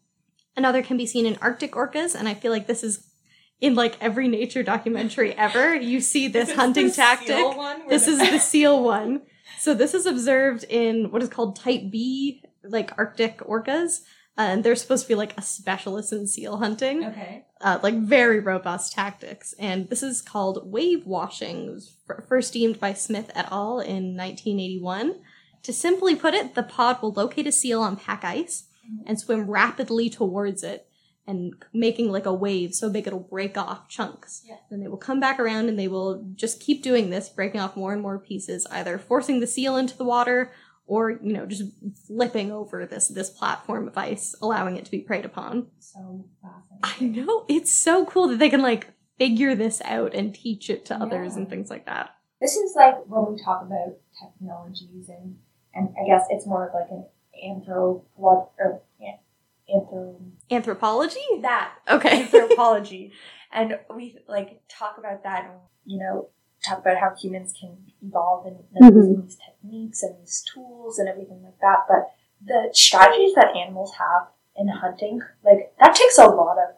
Another 0.57 0.83
can 0.83 0.97
be 0.97 1.05
seen 1.05 1.25
in 1.25 1.37
Arctic 1.37 1.71
orcas, 1.71 2.13
and 2.13 2.27
I 2.27 2.33
feel 2.33 2.51
like 2.51 2.67
this 2.67 2.83
is 2.83 3.07
in 3.61 3.75
like 3.75 3.95
every 4.01 4.27
nature 4.27 4.61
documentary 4.61 5.31
ever. 5.35 5.73
You 5.73 6.01
see 6.01 6.27
this 6.27 6.49
Is 6.49 6.55
hunting 6.57 6.87
the 6.87 6.93
tactic. 6.95 7.27
seal 7.27 7.55
one 7.55 7.87
This 7.87 8.09
is 8.09 8.19
the 8.19 8.37
seal 8.37 8.83
one. 8.83 9.21
So 9.59 9.73
this 9.73 9.93
is 9.93 10.05
observed 10.05 10.65
in 10.67 11.11
what 11.11 11.23
is 11.23 11.29
called 11.29 11.55
type 11.55 11.83
B, 11.91 12.43
like 12.61 12.91
Arctic 12.97 13.37
orcas. 13.37 14.01
And 14.35 14.63
they're 14.63 14.75
supposed 14.75 15.03
to 15.03 15.07
be 15.09 15.15
like 15.15 15.37
a 15.37 15.43
specialist 15.43 16.11
in 16.11 16.25
seal 16.25 16.57
hunting 16.57 17.05
Okay. 17.05 17.45
uh, 17.61 17.79
like 17.83 17.95
very 17.99 18.39
robust 18.39 18.91
tactics. 18.93 19.53
And 19.59 19.87
this 19.89 20.01
is 20.01 20.21
called 20.23 20.71
wave 20.71 21.05
washing. 21.05 21.67
It 21.67 21.71
was 21.71 21.97
f- 22.09 22.25
first 22.27 22.53
deemed 22.53 22.79
by 22.79 22.93
Smith 22.93 23.29
et 23.35 23.47
al. 23.51 23.79
in 23.79 24.17
1981. 24.17 25.15
To 25.63 25.71
simply 25.73 26.15
put 26.15 26.33
it, 26.33 26.55
the 26.55 26.63
pod 26.63 27.01
will 27.01 27.11
locate 27.13 27.45
a 27.47 27.51
seal 27.51 27.81
on 27.81 27.95
pack 27.95 28.23
ice 28.25 28.65
and 29.05 29.19
swim 29.19 29.49
rapidly 29.49 30.09
towards 30.09 30.61
it 30.63 30.87
and 31.25 31.53
making 31.71 32.11
like 32.11 32.25
a 32.25 32.33
wave 32.33 32.73
so 32.73 32.89
big 32.89 33.07
it'll 33.07 33.19
break 33.19 33.57
off 33.57 33.87
chunks. 33.87 34.41
Yeah. 34.45 34.57
Then 34.69 34.81
they 34.81 34.89
will 34.89 34.97
come 34.97 35.21
back 35.21 35.39
around 35.39 35.69
and 35.69 35.79
they 35.79 35.87
will 35.87 36.21
just 36.35 36.59
keep 36.59 36.83
doing 36.83 37.11
this, 37.11 37.29
breaking 37.29 37.61
off 37.61 37.77
more 37.77 37.93
and 37.93 38.01
more 38.01 38.19
pieces, 38.19 38.67
either 38.71 38.97
forcing 38.97 39.39
the 39.39 39.47
seal 39.47 39.77
into 39.77 39.95
the 39.95 40.03
water 40.03 40.51
or, 40.93 41.09
you 41.09 41.33
know, 41.33 41.45
just 41.47 41.63
flipping 42.05 42.51
over 42.51 42.85
this 42.85 43.07
this 43.07 43.31
platform 43.31 43.87
of 43.87 43.97
ice, 43.97 44.35
allowing 44.43 44.77
it 44.77 44.85
to 44.85 44.91
be 44.91 44.99
preyed 44.99 45.25
upon. 45.25 45.67
So 45.79 46.25
fascinating. 46.39 47.15
I 47.19 47.23
know. 47.25 47.45
It's 47.47 47.73
so 47.73 48.05
cool 48.05 48.27
that 48.27 48.37
they 48.37 48.49
can 48.51 48.61
like 48.61 48.93
figure 49.17 49.55
this 49.55 49.81
out 49.85 50.13
and 50.13 50.35
teach 50.35 50.69
it 50.69 50.85
to 50.85 50.95
others 50.95 51.35
and 51.35 51.49
things 51.49 51.71
like 51.71 51.87
that. 51.87 52.11
This 52.39 52.55
is 52.55 52.75
like 52.75 52.95
when 53.07 53.33
we 53.33 53.41
talk 53.43 53.63
about 53.63 53.95
technologies 54.21 55.09
and 55.09 55.37
and 55.73 55.89
I 55.99 56.05
guess 56.05 56.27
it's 56.29 56.45
more 56.45 56.67
of 56.67 56.73
like 56.75 56.91
an 56.91 57.05
anthropolog 57.43 58.49
or 58.59 58.81
yeah, 58.99 59.15
anthro 59.73 60.15
Anthropology? 60.51 61.25
that 61.41 61.73
Okay. 61.89 62.21
anthropology, 62.23 63.13
and 63.51 63.79
we 63.95 64.19
like 64.27 64.61
talk 64.69 64.99
about 64.99 65.23
that 65.23 65.45
and 65.45 65.53
you 65.85 65.97
know 65.97 66.29
talk 66.63 66.77
about 66.77 66.97
how 66.97 67.15
humans 67.15 67.51
can 67.59 67.77
evolve 68.01 68.45
and 68.45 68.57
Mhm. 68.79 68.95
using 68.95 69.21
these 69.23 69.37
techniques 69.83 70.03
and 70.03 70.15
these 70.21 70.43
tools 70.53 70.99
and 70.99 71.07
everything 71.09 71.41
like 71.43 71.59
that. 71.61 71.79
But 71.87 72.11
the 72.45 72.69
strategies 72.73 73.33
that 73.35 73.55
animals 73.55 73.93
have 73.97 74.27
in 74.55 74.67
hunting, 74.67 75.21
like 75.43 75.73
that 75.79 75.95
takes 75.95 76.17
a 76.17 76.25
lot 76.25 76.57
of 76.57 76.75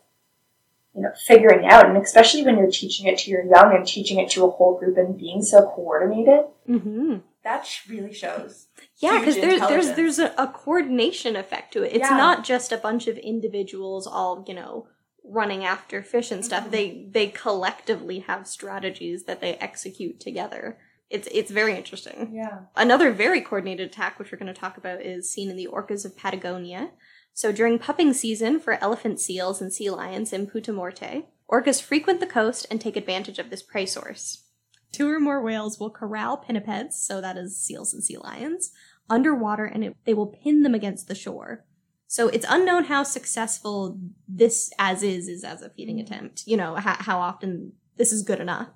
you 0.93 1.01
know, 1.01 1.11
figuring 1.27 1.65
out. 1.67 1.85
And 1.89 1.97
especially 1.97 2.43
when 2.43 2.57
you're 2.57 2.71
teaching 2.71 3.05
it 3.07 3.17
to 3.19 3.29
your 3.31 3.43
young 3.43 3.75
and 3.75 3.85
teaching 3.85 4.17
it 4.17 4.29
to 4.31 4.45
a 4.45 4.49
whole 4.49 4.79
group 4.79 4.97
and 4.97 5.17
being 5.17 5.41
so 5.41 5.69
coordinated, 5.75 6.45
Mm-hmm. 6.69 7.17
that 7.43 7.67
really 7.89 8.13
shows. 8.13 8.67
Yeah, 8.97 9.19
because 9.19 9.35
there's 9.35 9.59
there's 9.59 9.91
there's 9.93 10.19
a, 10.19 10.33
a 10.37 10.47
coordination 10.47 11.35
effect 11.35 11.73
to 11.73 11.83
it. 11.83 11.91
It's 11.91 12.09
Yeah. 12.09 12.17
not 12.17 12.43
just 12.45 12.71
a 12.71 12.77
bunch 12.77 13.07
of 13.07 13.17
individuals 13.17 14.07
all 14.07 14.43
you 14.47 14.53
know 14.55 14.87
running 15.23 15.63
after 15.65 16.01
fish 16.01 16.31
and 16.31 16.43
stuff. 16.45 16.67
Mhm. 16.67 16.71
They 16.71 17.07
they 17.11 17.27
collectively 17.27 18.19
have 18.19 18.47
strategies 18.47 19.25
that 19.25 19.41
they 19.41 19.55
execute 19.55 20.19
together. 20.21 20.77
It's 21.09 21.27
it's 21.31 21.51
very 21.51 21.75
interesting. 21.75 22.31
Yeah. 22.33 22.61
Another 22.75 23.11
very 23.11 23.41
coordinated 23.41 23.89
attack, 23.91 24.17
which 24.17 24.31
we're 24.31 24.37
going 24.39 24.53
to 24.53 24.59
talk 24.59 24.77
about, 24.77 25.01
is 25.01 25.29
seen 25.29 25.49
in 25.49 25.55
the 25.57 25.67
orcas 25.71 26.05
of 26.05 26.17
Patagonia. 26.17 26.91
So 27.33 27.51
during 27.51 27.79
pupping 27.79 28.13
season 28.13 28.59
for 28.59 28.81
elephant 28.81 29.19
seals 29.19 29.61
and 29.61 29.71
sea 29.71 29.89
lions 29.89 30.33
in 30.33 30.47
Punta 30.47 30.71
Norte, 30.71 31.25
orcas 31.51 31.81
frequent 31.81 32.19
the 32.19 32.25
coast 32.25 32.65
and 32.71 32.79
take 32.81 32.95
advantage 32.95 33.39
of 33.39 33.49
this 33.49 33.61
prey 33.61 33.85
source. 33.85 34.43
Two 34.91 35.09
or 35.09 35.19
more 35.19 35.41
whales 35.41 35.79
will 35.79 35.89
corral 35.89 36.37
pinnipeds, 36.37 36.93
so 36.93 37.19
that 37.21 37.37
is 37.37 37.57
seals 37.61 37.93
and 37.93 38.03
sea 38.03 38.17
lions, 38.17 38.71
underwater 39.09 39.65
and 39.65 39.83
it, 39.83 39.97
they 40.05 40.13
will 40.13 40.27
pin 40.27 40.63
them 40.63 40.73
against 40.73 41.07
the 41.07 41.15
shore. 41.15 41.65
So 42.07 42.29
it's 42.29 42.45
unknown 42.47 42.85
how 42.85 43.03
successful 43.03 43.99
this 44.27 44.71
as 44.79 45.03
is 45.03 45.27
is 45.27 45.43
as 45.43 45.61
a 45.61 45.69
feeding 45.71 45.97
Mhm. 45.97 46.03
attempt. 46.03 46.43
You 46.47 46.55
know, 46.55 46.75
how, 46.75 46.95
how 46.99 47.19
often 47.19 47.73
this 47.97 48.13
is 48.13 48.21
good 48.23 48.39
enough. 48.39 48.69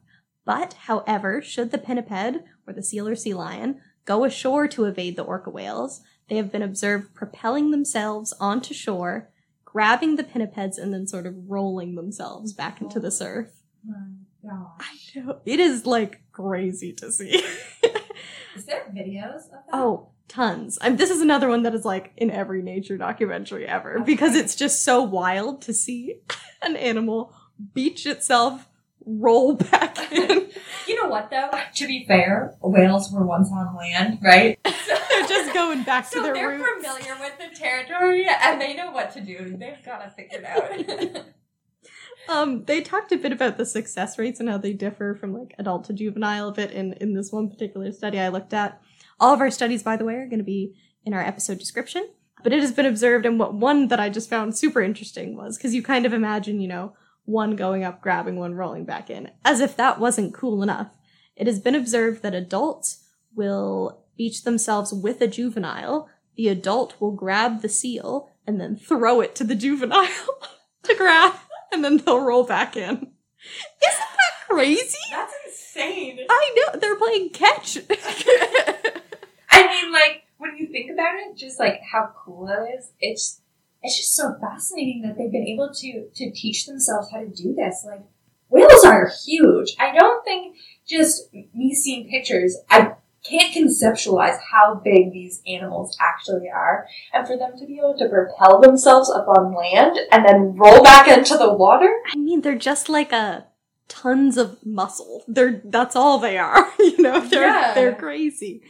But, 0.49 0.73
however, 0.87 1.43
should 1.43 1.69
the 1.69 1.77
pinniped 1.77 2.41
or 2.65 2.73
the 2.73 2.81
seal 2.81 3.07
or 3.07 3.15
sea 3.15 3.35
lion 3.35 3.81
go 4.05 4.25
ashore 4.25 4.67
to 4.69 4.85
evade 4.85 5.15
the 5.15 5.21
orca 5.21 5.51
whales, 5.51 6.01
they 6.27 6.37
have 6.37 6.51
been 6.51 6.63
observed 6.63 7.13
propelling 7.13 7.69
themselves 7.69 8.33
onto 8.39 8.73
shore, 8.73 9.29
grabbing 9.63 10.15
the 10.15 10.23
pinnipeds, 10.23 10.79
and 10.79 10.91
then 10.91 11.05
sort 11.05 11.27
of 11.27 11.35
rolling 11.47 11.93
themselves 11.93 12.51
back 12.51 12.81
into 12.81 12.99
the 12.99 13.09
oh 13.09 13.11
surf. 13.11 13.47
I 13.87 14.97
know. 15.15 15.39
It 15.45 15.59
is 15.59 15.85
like 15.85 16.23
crazy 16.31 16.93
to 16.93 17.11
see. 17.11 17.29
Is 18.55 18.65
there 18.65 18.91
videos 18.91 19.45
of 19.45 19.51
that? 19.51 19.65
oh, 19.71 20.09
tons. 20.27 20.79
I'm, 20.81 20.97
this 20.97 21.11
is 21.11 21.21
another 21.21 21.47
one 21.47 21.61
that 21.61 21.75
is 21.75 21.85
like 21.85 22.11
in 22.17 22.31
every 22.31 22.63
nature 22.63 22.97
documentary 22.97 23.67
ever 23.67 23.97
Okay. 23.97 24.03
because 24.03 24.33
it's 24.35 24.55
just 24.55 24.83
so 24.83 25.03
wild 25.03 25.61
to 25.61 25.75
see 25.75 26.21
an 26.63 26.75
animal 26.75 27.35
beach 27.75 28.07
itself, 28.07 28.67
roll 29.05 29.55
back 29.55 30.11
in. 30.11 30.49
You 30.87 31.01
know 31.01 31.09
what 31.09 31.29
though? 31.29 31.49
To 31.75 31.87
be 31.87 32.05
fair, 32.07 32.55
whales 32.61 33.11
were 33.11 33.25
once 33.25 33.49
on 33.51 33.75
land, 33.75 34.19
right? 34.21 34.59
So, 34.65 34.95
They're 35.09 35.27
just 35.27 35.53
going 35.53 35.83
back 35.83 36.05
so 36.07 36.17
to 36.19 36.23
their 36.23 36.33
they're 36.33 36.49
roots. 36.49 36.83
familiar 36.83 37.15
with 37.19 37.33
the 37.37 37.55
territory 37.55 38.25
and 38.27 38.59
they 38.61 38.75
know 38.75 38.91
what 38.91 39.11
to 39.11 39.21
do. 39.21 39.55
They've 39.57 39.83
got 39.85 40.03
to 40.03 40.09
figure 40.11 40.39
it 40.39 41.15
out. 41.15 41.25
Um, 42.27 42.63
they 42.65 42.81
talked 42.81 43.11
a 43.11 43.17
bit 43.17 43.31
about 43.31 43.57
the 43.57 43.65
success 43.65 44.19
rates 44.19 44.39
and 44.39 44.47
how 44.47 44.59
they 44.59 44.73
differ 44.73 45.15
from 45.15 45.33
like 45.33 45.55
adult 45.57 45.85
to 45.85 45.93
juvenile 45.93 46.49
of 46.49 46.59
it 46.59 46.71
in, 46.71 46.93
in 47.01 47.15
this 47.15 47.31
one 47.31 47.49
particular 47.49 47.91
study 47.91 48.19
I 48.19 48.27
looked 48.27 48.53
at. 48.53 48.79
All 49.19 49.33
of 49.33 49.41
our 49.41 49.49
studies, 49.49 49.81
by 49.81 49.97
the 49.97 50.05
way, 50.05 50.13
are 50.15 50.27
going 50.27 50.37
to 50.37 50.43
be 50.43 50.75
in 51.05 51.15
our 51.15 51.21
episode 51.21 51.57
description. 51.57 52.07
But 52.43 52.53
it 52.53 52.59
has 52.59 52.71
been 52.71 52.85
observed, 52.85 53.25
and 53.25 53.39
what 53.39 53.55
one 53.55 53.87
that 53.87 53.99
I 53.99 54.09
just 54.09 54.29
found 54.29 54.55
super 54.55 54.81
interesting 54.81 55.35
was 55.35 55.57
because 55.57 55.73
you 55.73 55.81
kind 55.81 56.05
of 56.05 56.13
imagine, 56.13 56.61
you 56.61 56.67
know, 56.67 56.93
one 57.29 57.55
going 57.55 57.83
up, 57.83 58.01
grabbing 58.01 58.37
one, 58.37 58.55
rolling 58.55 58.85
back 58.85 59.09
in, 59.09 59.29
as 59.45 59.59
if 59.59 59.77
that 59.77 59.99
wasn't 59.99 60.33
cool 60.33 60.63
enough. 60.63 60.89
It 61.35 61.47
has 61.47 61.59
been 61.59 61.75
observed 61.75 62.23
that 62.23 62.33
adults 62.33 63.05
will 63.35 64.03
beach 64.17 64.43
themselves 64.43 64.91
with 64.91 65.21
a 65.21 65.27
juvenile. 65.27 66.09
The 66.35 66.49
adult 66.49 66.99
will 66.99 67.11
grab 67.11 67.61
the 67.61 67.69
seal 67.69 68.29
and 68.45 68.59
then 68.59 68.75
throw 68.75 69.21
it 69.21 69.35
to 69.35 69.43
the 69.43 69.55
juvenile 69.55 70.07
to 70.83 70.95
grab 70.95 71.35
and 71.71 71.83
then 71.85 71.97
they'll 71.97 72.19
roll 72.19 72.43
back 72.43 72.75
in. 72.75 72.95
Isn't 72.97 73.13
that 73.81 74.49
crazy? 74.49 74.97
That's 75.11 75.33
insane. 75.45 76.19
I 76.29 76.55
know 76.55 76.79
they're 76.79 76.97
playing 76.97 77.29
catch. 77.29 77.77
I 79.51 79.67
mean, 79.67 79.91
like 79.93 80.23
when 80.37 80.57
you 80.57 80.67
think 80.67 80.91
about 80.91 81.15
it, 81.15 81.37
just 81.37 81.59
like 81.59 81.79
how 81.91 82.11
cool 82.25 82.49
it 82.49 82.79
is. 82.79 82.91
It's 82.99 83.41
it's 83.81 83.97
just 83.97 84.15
so 84.15 84.35
fascinating 84.41 85.01
that 85.03 85.17
they've 85.17 85.31
been 85.31 85.47
able 85.47 85.71
to 85.73 86.09
to 86.15 86.31
teach 86.31 86.65
themselves 86.65 87.09
how 87.11 87.19
to 87.19 87.27
do 87.27 87.53
this. 87.53 87.85
Like 87.85 88.03
whales 88.49 88.83
are 88.85 89.11
huge. 89.25 89.75
I 89.79 89.93
don't 89.97 90.23
think 90.23 90.57
just 90.87 91.33
me 91.53 91.73
seeing 91.73 92.09
pictures. 92.09 92.57
I 92.69 92.93
can't 93.23 93.53
conceptualize 93.53 94.39
how 94.51 94.75
big 94.83 95.11
these 95.11 95.41
animals 95.45 95.97
actually 95.99 96.49
are, 96.49 96.87
and 97.13 97.27
for 97.27 97.37
them 97.37 97.51
to 97.57 97.65
be 97.65 97.77
able 97.77 97.97
to 97.97 98.07
propel 98.07 98.61
themselves 98.61 99.09
up 99.11 99.27
on 99.27 99.53
land 99.53 99.99
and 100.11 100.25
then 100.25 100.55
roll 100.55 100.81
back 100.83 101.07
into 101.07 101.37
the 101.37 101.53
water. 101.53 101.91
I 102.13 102.17
mean, 102.17 102.41
they're 102.41 102.55
just 102.57 102.87
like 102.89 103.11
a 103.11 103.45
tons 103.89 104.37
of 104.37 104.65
muscle. 104.65 105.23
They're 105.27 105.61
that's 105.65 105.95
all 105.95 106.17
they 106.19 106.37
are. 106.37 106.69
You 106.79 107.01
know, 107.03 107.19
they're 107.21 107.47
Yeah. 107.47 107.73
they're 107.75 107.95
crazy. 107.95 108.61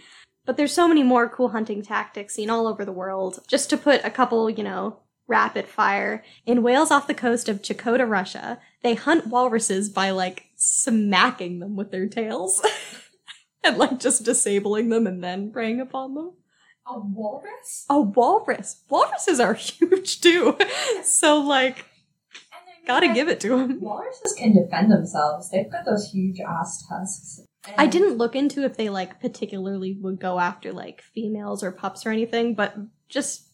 But 0.50 0.58
there's 0.58 0.74
so 0.74 0.88
many 0.88 1.04
more 1.04 1.30
cool 1.30 1.50
hunting 1.50 1.84
tactics 1.84 2.34
seen 2.34 2.50
all 2.50 2.66
over 2.66 2.84
the 2.84 2.92
world. 2.92 3.40
Just 3.48 3.70
to 3.70 3.78
put 3.78 4.04
a 4.04 4.10
couple, 4.10 4.50
you 4.50 4.64
know, 4.64 4.98
rapid 5.28 5.68
fire. 5.68 6.24
In 6.44 6.64
Wales 6.64 6.90
off 6.90 7.06
the 7.06 7.14
coast 7.14 7.48
of 7.48 7.62
Chukotka, 7.62 8.10
Russia, 8.10 8.60
they 8.82 8.96
hunt 8.96 9.28
walruses 9.28 9.90
by 9.90 10.10
like 10.10 10.46
smacking 10.56 11.60
them 11.60 11.76
with 11.76 11.92
their 11.92 12.08
tails. 12.08 12.66
and 13.64 13.78
like 13.78 14.00
just 14.00 14.24
disabling 14.24 14.90
them 14.90 15.06
and 15.06 15.24
then 15.24 15.52
preying 15.52 15.80
upon 15.80 16.16
them. 16.16 16.32
A 16.88 17.00
walrus? 17.00 17.86
A 17.88 18.02
walrus. 18.02 18.82
Walruses 18.90 19.40
are 19.40 19.54
huge 19.54 20.20
too. 20.20 20.58
So 21.04 21.40
like, 21.42 21.86
gotta 22.88 23.14
give 23.14 23.30
it 23.30 23.40
to 23.42 23.50
them. 23.50 23.80
Walruses 23.82 24.34
can 24.36 24.56
defend 24.56 24.92
themselves. 24.92 25.52
They've 25.52 25.72
got 25.72 25.86
those 25.86 26.10
huge 26.10 26.40
ass 26.40 26.88
tusks. 26.90 27.42
I 27.78 27.88
didn't 27.88 28.18
look 28.18 28.36
into 28.36 28.64
if 28.64 28.78
they 28.78 28.90
like 28.90 29.20
particularly 29.22 29.98
would 30.02 30.20
go 30.20 30.40
after 30.40 30.72
like 30.72 31.02
females 31.02 31.64
or 31.64 31.72
pups 31.72 32.06
or 32.06 32.10
anything, 32.12 32.56
but 32.56 32.76
just 33.10 33.50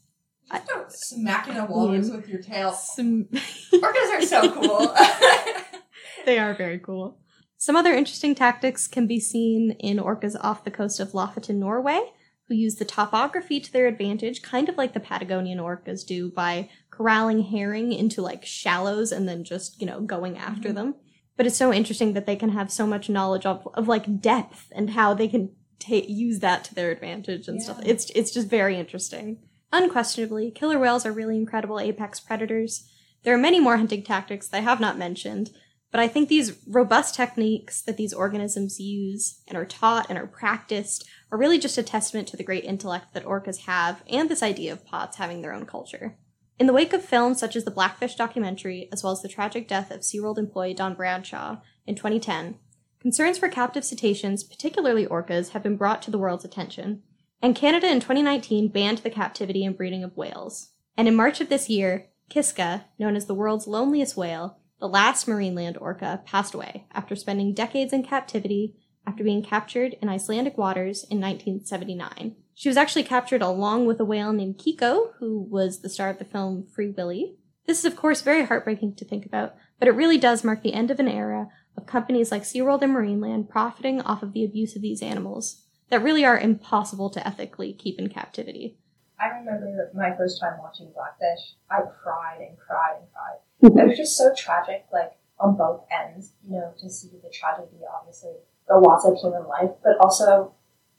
Just 0.52 0.68
don't 0.68 0.92
smacking 0.92 1.58
a 1.58 1.66
walrus 1.66 2.10
with 2.12 2.28
your 2.30 2.42
tail. 2.42 2.72
some 2.72 3.26
Orcas 3.74 4.14
are 4.14 4.22
so 4.22 4.52
cool. 4.52 4.96
they 6.26 6.38
are 6.38 6.54
very 6.54 6.80
cool. 6.80 7.20
Some 7.58 7.76
other 7.76 7.94
interesting 7.94 8.36
tactics 8.36 8.88
can 8.88 9.08
be 9.08 9.20
seen 9.20 9.72
in 9.80 9.98
orcas 9.98 10.36
off 10.40 10.64
the 10.64 10.72
coast 10.72 11.00
of 11.00 11.14
Lofoten, 11.14 11.56
Norway, 11.56 12.00
who 12.48 12.54
use 12.54 12.76
the 12.76 12.86
topography 12.86 13.60
to 13.60 13.74
their 13.74 13.88
advantage, 13.88 14.44
kind 14.44 14.70
of 14.70 14.78
like 14.78 14.94
the 14.94 15.00
Patagonian 15.00 15.58
orcas 15.58 16.06
do 16.06 16.30
by 16.30 16.70
corralling 16.92 17.42
herring 17.42 17.92
into 17.92 18.22
like 18.22 18.46
shallows 18.46 19.12
and 19.12 19.28
then 19.28 19.44
just, 19.44 19.80
you 19.82 19.88
know, 19.88 20.00
going 20.02 20.38
after 20.38 20.70
Mhm. 20.70 20.76
them. 20.76 20.96
But 21.38 21.46
it's 21.46 21.58
so 21.58 21.74
interesting 21.74 22.14
that 22.14 22.26
they 22.26 22.36
can 22.36 22.50
have 22.50 22.72
so 22.72 22.88
much 22.88 23.10
knowledge 23.10 23.46
of, 23.46 23.68
of 23.74 23.88
like 23.88 24.22
depth 24.22 24.72
and 24.74 24.92
how 24.92 25.14
they 25.14 25.28
can 25.28 25.52
ta- 25.80 25.96
use 26.08 26.40
that 26.40 26.64
to 26.66 26.76
their 26.76 26.92
advantage 26.92 27.48
and 27.48 27.62
stuff. 27.62 27.82
It's 27.86 28.10
it's 28.12 28.32
just 28.32 28.48
very 28.48 28.78
interesting. 28.78 29.40
Unquestionably, 29.72 30.52
killer 30.52 30.80
whales 30.80 31.06
are 31.06 31.12
really 31.12 31.38
incredible 31.38 31.80
apex 31.80 32.20
predators. 32.20 32.90
There 33.24 33.34
are 33.34 33.40
many 33.40 33.60
more 33.60 33.78
hunting 33.78 34.04
tactics 34.04 34.48
that 34.48 34.58
I 34.58 34.62
have 34.62 34.80
not 34.80 34.98
mentioned, 34.98 35.50
but 35.92 36.00
I 36.00 36.08
think 36.08 36.30
these 36.30 36.58
robust 36.68 37.16
techniques 37.16 37.82
that 37.82 37.98
these 37.98 38.14
organisms 38.14 38.80
use 38.80 39.42
and 39.48 39.58
are 39.58 39.66
taught 39.66 40.08
and 40.10 40.18
are 40.18 40.28
practiced 40.28 41.08
are 41.32 41.38
really 41.38 41.58
just 41.58 41.78
a 41.78 41.84
testament 41.84 42.28
to 42.30 42.38
the 42.38 42.44
great 42.44 42.64
intellect 42.64 43.14
that 43.14 43.26
orcas 43.26 43.62
have 43.62 44.04
and 44.10 44.30
this 44.30 44.44
idea 44.44 44.72
of 44.72 44.86
pods 44.86 45.18
having 45.18 45.42
their 45.42 45.54
own 45.54 45.66
culture. 45.66 46.18
In 46.58 46.68
the 46.68 46.74
wake 46.74 46.94
of 46.94 47.04
films 47.04 47.40
such 47.40 47.58
as 47.58 47.66
the 47.66 47.72
Blackfish 47.72 48.16
documentary, 48.16 48.88
as 48.94 49.04
well 49.04 49.12
as 49.12 49.22
the 49.22 49.28
tragic 49.28 49.68
death 49.68 49.92
of 49.92 50.02
SeaWorld 50.02 50.38
employee 50.38 50.74
Dawn 50.74 50.96
Brancheau 50.96 51.62
in 51.86 51.96
2010, 51.96 52.58
concerns 53.02 53.38
for 53.38 53.50
captive 53.50 53.84
cetaceans, 53.84 54.44
particularly 54.44 55.06
orcas, 55.06 55.50
have 55.50 55.62
been 55.62 55.76
brought 55.76 56.02
to 56.04 56.12
the 56.12 56.18
world's 56.18 56.46
attention. 56.46 57.04
And 57.42 57.58
Canada 57.58 57.88
in 57.88 58.00
2019 58.00 58.70
banned 58.70 59.00
the 59.00 59.10
captivity 59.10 59.66
and 59.66 59.76
breeding 59.76 60.04
of 60.04 60.16
whales. 60.16 60.70
And 60.96 61.10
in 61.10 61.16
March 61.16 61.42
of 61.42 61.50
this 61.50 61.70
year, 61.70 62.08
Kiska, 62.30 62.86
known 62.98 63.18
as 63.18 63.26
the 63.26 63.36
world's 63.36 63.68
loneliest 63.68 64.16
whale, 64.16 64.60
the 64.80 64.88
last 64.88 65.28
Marineland 65.28 65.80
orca, 65.82 66.22
passed 66.26 66.54
away 66.54 66.86
after 66.94 67.18
spending 67.18 67.54
decades 67.54 67.92
in 67.92 68.04
captivity 68.04 68.78
after 69.06 69.26
being 69.26 69.44
captured 69.44 69.98
in 70.02 70.08
Icelandic 70.08 70.58
waters 70.58 71.04
in 71.04 71.20
1979. 71.20 72.38
She 72.58 72.70
was 72.70 72.78
actually 72.78 73.04
captured 73.04 73.42
along 73.42 73.86
with 73.86 74.00
a 74.00 74.06
whale 74.06 74.32
named 74.32 74.58
Keiko, 74.58 75.14
who 75.20 75.42
was 75.42 75.82
the 75.82 75.90
star 75.90 76.10
of 76.10 76.20
the 76.20 76.26
film 76.26 76.66
Free 76.74 76.90
Willy. 76.90 77.36
This 77.68 77.80
is, 77.80 77.86
of 77.86 77.98
course, 77.98 78.22
very 78.22 78.46
heartbreaking 78.46 78.96
to 78.96 79.06
think 79.06 79.26
about, 79.26 79.56
but 79.78 79.90
it 79.90 79.96
really 79.96 80.18
does 80.18 80.44
mark 80.44 80.64
the 80.64 80.74
end 80.74 80.90
of 80.90 81.02
an 81.02 81.10
era 81.10 81.50
of 81.76 81.86
companies 81.86 82.32
like 82.32 82.44
SeaWorld 82.44 82.82
and 82.82 82.96
Marineland 82.96 83.50
profiting 83.50 84.00
off 84.02 84.24
of 84.24 84.32
the 84.32 84.46
abuse 84.46 84.74
of 84.76 84.82
these 84.82 85.02
animals 85.02 85.64
that 85.90 86.02
really 86.02 86.24
are 86.24 86.40
impossible 86.40 87.10
to 87.10 87.28
ethically 87.28 87.74
keep 87.74 88.00
in 88.00 88.08
captivity. 88.08 88.78
I 89.20 89.28
remember 89.28 89.92
my 89.94 90.16
first 90.16 90.40
time 90.40 90.58
watching 90.60 90.94
Blackfish. 90.94 91.56
I 91.70 91.82
cried 91.82 92.40
and 92.40 92.58
cried 92.58 93.00
and 93.00 93.08
cried. 93.12 93.40
It 93.84 93.88
was 93.90 93.98
just 93.98 94.18
so 94.18 94.34
tragic, 94.34 94.86
like 94.94 95.12
on 95.40 95.58
both 95.58 95.86
ends, 95.92 96.32
you 96.48 96.56
know, 96.56 96.74
to 96.80 96.90
see 96.90 97.10
the 97.22 97.30
tragedy, 97.30 97.82
obviously, 98.00 98.36
the 98.68 98.78
loss 98.78 99.06
of 99.06 99.18
human 99.18 99.46
life, 99.48 99.72
but 99.84 99.98
also 100.00 100.54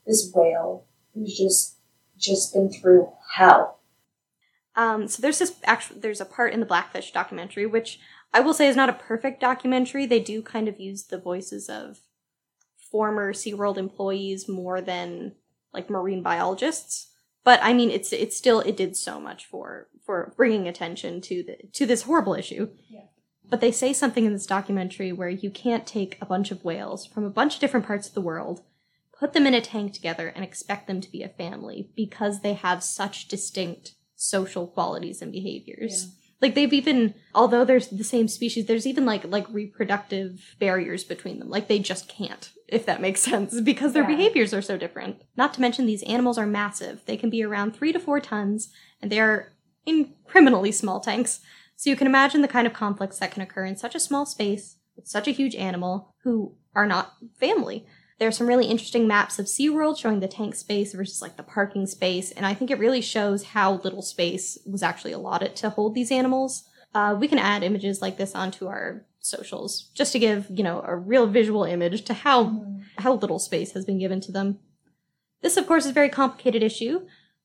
this 0.06 0.30
whale 0.34 0.84
who's 1.16 1.36
just 1.36 1.76
just 2.18 2.54
been 2.54 2.70
through 2.70 3.12
hell. 3.34 3.80
Um, 4.74 5.08
so 5.08 5.22
there's 5.22 5.38
this 5.38 5.54
actual 5.64 5.96
there's 5.98 6.20
a 6.20 6.26
part 6.26 6.52
in 6.52 6.60
the 6.60 6.66
Blackfish 6.66 7.12
documentary 7.12 7.66
which 7.66 7.98
I 8.32 8.40
will 8.40 8.54
say 8.54 8.68
is 8.68 8.76
not 8.76 8.88
a 8.88 8.94
perfect 8.94 9.40
documentary. 9.40 10.06
They 10.06 10.20
do 10.20 10.42
kind 10.42 10.68
of 10.68 10.78
use 10.78 11.04
the 11.04 11.18
voices 11.18 11.68
of 11.68 12.00
former 12.90 13.32
SeaWorld 13.32 13.78
employees 13.78 14.48
more 14.48 14.80
than 14.80 15.32
like 15.72 15.90
marine 15.90 16.22
biologists. 16.22 17.08
But 17.44 17.60
I 17.62 17.72
mean, 17.72 17.90
it's 17.90 18.12
it's 18.12 18.36
still 18.36 18.60
it 18.60 18.76
did 18.76 18.96
so 18.96 19.20
much 19.20 19.46
for 19.46 19.88
for 20.04 20.34
bringing 20.36 20.68
attention 20.68 21.20
to 21.22 21.42
the 21.42 21.56
to 21.72 21.86
this 21.86 22.02
horrible 22.02 22.34
issue. 22.34 22.68
Yeah. 22.88 23.02
But 23.48 23.60
they 23.60 23.70
say 23.70 23.92
something 23.92 24.24
in 24.24 24.32
this 24.32 24.46
documentary 24.46 25.12
where 25.12 25.28
you 25.28 25.50
can't 25.50 25.86
take 25.86 26.18
a 26.20 26.26
bunch 26.26 26.50
of 26.50 26.64
whales 26.64 27.06
from 27.06 27.24
a 27.24 27.30
bunch 27.30 27.54
of 27.54 27.60
different 27.60 27.86
parts 27.86 28.08
of 28.08 28.14
the 28.14 28.20
world, 28.20 28.62
put 29.18 29.32
them 29.32 29.46
in 29.46 29.54
a 29.54 29.60
tank 29.60 29.92
together, 29.92 30.28
and 30.28 30.44
expect 30.44 30.86
them 30.86 31.00
to 31.00 31.10
be 31.10 31.22
a 31.22 31.28
family 31.28 31.90
because 31.96 32.40
they 32.40 32.54
have 32.54 32.82
such 32.82 33.28
distinct 33.28 33.94
social 34.14 34.66
qualities 34.66 35.20
and 35.22 35.32
behaviors. 35.32 36.14
Like 36.40 36.54
they've 36.54 36.72
even, 36.72 37.14
although 37.34 37.64
they're 37.64 37.80
the 37.80 38.04
same 38.04 38.28
species, 38.28 38.66
there's 38.66 38.86
even 38.86 39.06
like 39.06 39.24
like 39.24 39.46
reproductive 39.50 40.54
barriers 40.58 41.02
between 41.04 41.38
them. 41.38 41.48
Like 41.48 41.68
they 41.68 41.78
just 41.78 42.08
can't, 42.08 42.50
if 42.68 42.84
that 42.86 43.00
makes 43.00 43.20
sense, 43.22 43.60
because 43.72 43.92
their 43.94 44.02
Yeah. 44.02 44.16
behaviors 44.16 44.52
are 44.52 44.62
so 44.62 44.76
different. 44.76 45.22
Not 45.36 45.54
to 45.54 45.60
mention 45.60 45.86
these 45.86 46.02
animals 46.02 46.36
are 46.38 46.46
massive. 46.46 47.02
They 47.06 47.16
can 47.16 47.30
be 47.30 47.42
around 47.42 47.74
three 47.74 47.92
to 47.92 47.98
four 47.98 48.20
tons, 48.20 48.68
and 49.00 49.10
they 49.10 49.20
are 49.20 49.52
in 49.86 50.12
criminally 50.26 50.72
small 50.72 51.00
tanks. 51.00 51.40
So 51.76 51.88
you 51.90 51.96
can 51.96 52.06
imagine 52.06 52.42
the 52.42 52.48
kind 52.48 52.66
of 52.66 52.72
conflicts 52.72 53.18
that 53.18 53.30
can 53.30 53.42
occur 53.42 53.64
in 53.64 53.76
such 53.76 53.94
a 53.94 54.00
small 54.00 54.26
space 54.26 54.76
with 54.94 55.06
such 55.06 55.28
a 55.28 55.32
huge 55.32 55.54
animal 55.54 56.14
who 56.24 56.54
are 56.74 56.86
not 56.86 57.14
family. 57.38 57.86
There 58.18 58.28
are 58.28 58.32
some 58.32 58.46
really 58.46 58.66
interesting 58.66 59.06
maps 59.06 59.38
of 59.38 59.46
SeaWorld 59.46 59.98
showing 59.98 60.20
the 60.20 60.28
tank 60.28 60.54
space 60.54 60.94
versus 60.94 61.20
like 61.20 61.36
the 61.36 61.42
parking 61.42 61.86
space, 61.86 62.30
and 62.32 62.46
I 62.46 62.54
think 62.54 62.70
it 62.70 62.78
really 62.78 63.02
shows 63.02 63.44
how 63.44 63.74
little 63.84 64.02
space 64.02 64.58
was 64.64 64.82
actually 64.82 65.12
allotted 65.12 65.54
to 65.56 65.70
hold 65.70 65.94
these 65.94 66.10
animals. 66.10 66.64
Uh, 66.94 67.14
we 67.18 67.28
can 67.28 67.38
add 67.38 67.62
images 67.62 68.00
like 68.00 68.16
this 68.16 68.34
onto 68.34 68.68
our 68.68 69.04
socials 69.20 69.90
just 69.94 70.12
to 70.12 70.18
give, 70.18 70.46
you 70.48 70.62
know, 70.62 70.82
a 70.86 70.96
real 70.96 71.26
visual 71.26 71.64
image 71.64 72.04
to 72.04 72.14
how 72.14 72.64
how 72.98 73.12
little 73.12 73.38
space 73.38 73.72
has 73.72 73.84
been 73.84 73.98
given 73.98 74.20
to 74.22 74.32
them. 74.32 74.60
This, 75.42 75.58
of 75.58 75.66
course, 75.66 75.84
is 75.84 75.90
a 75.90 75.94
very 75.94 76.08
complicated 76.08 76.62
issue, 76.62 77.00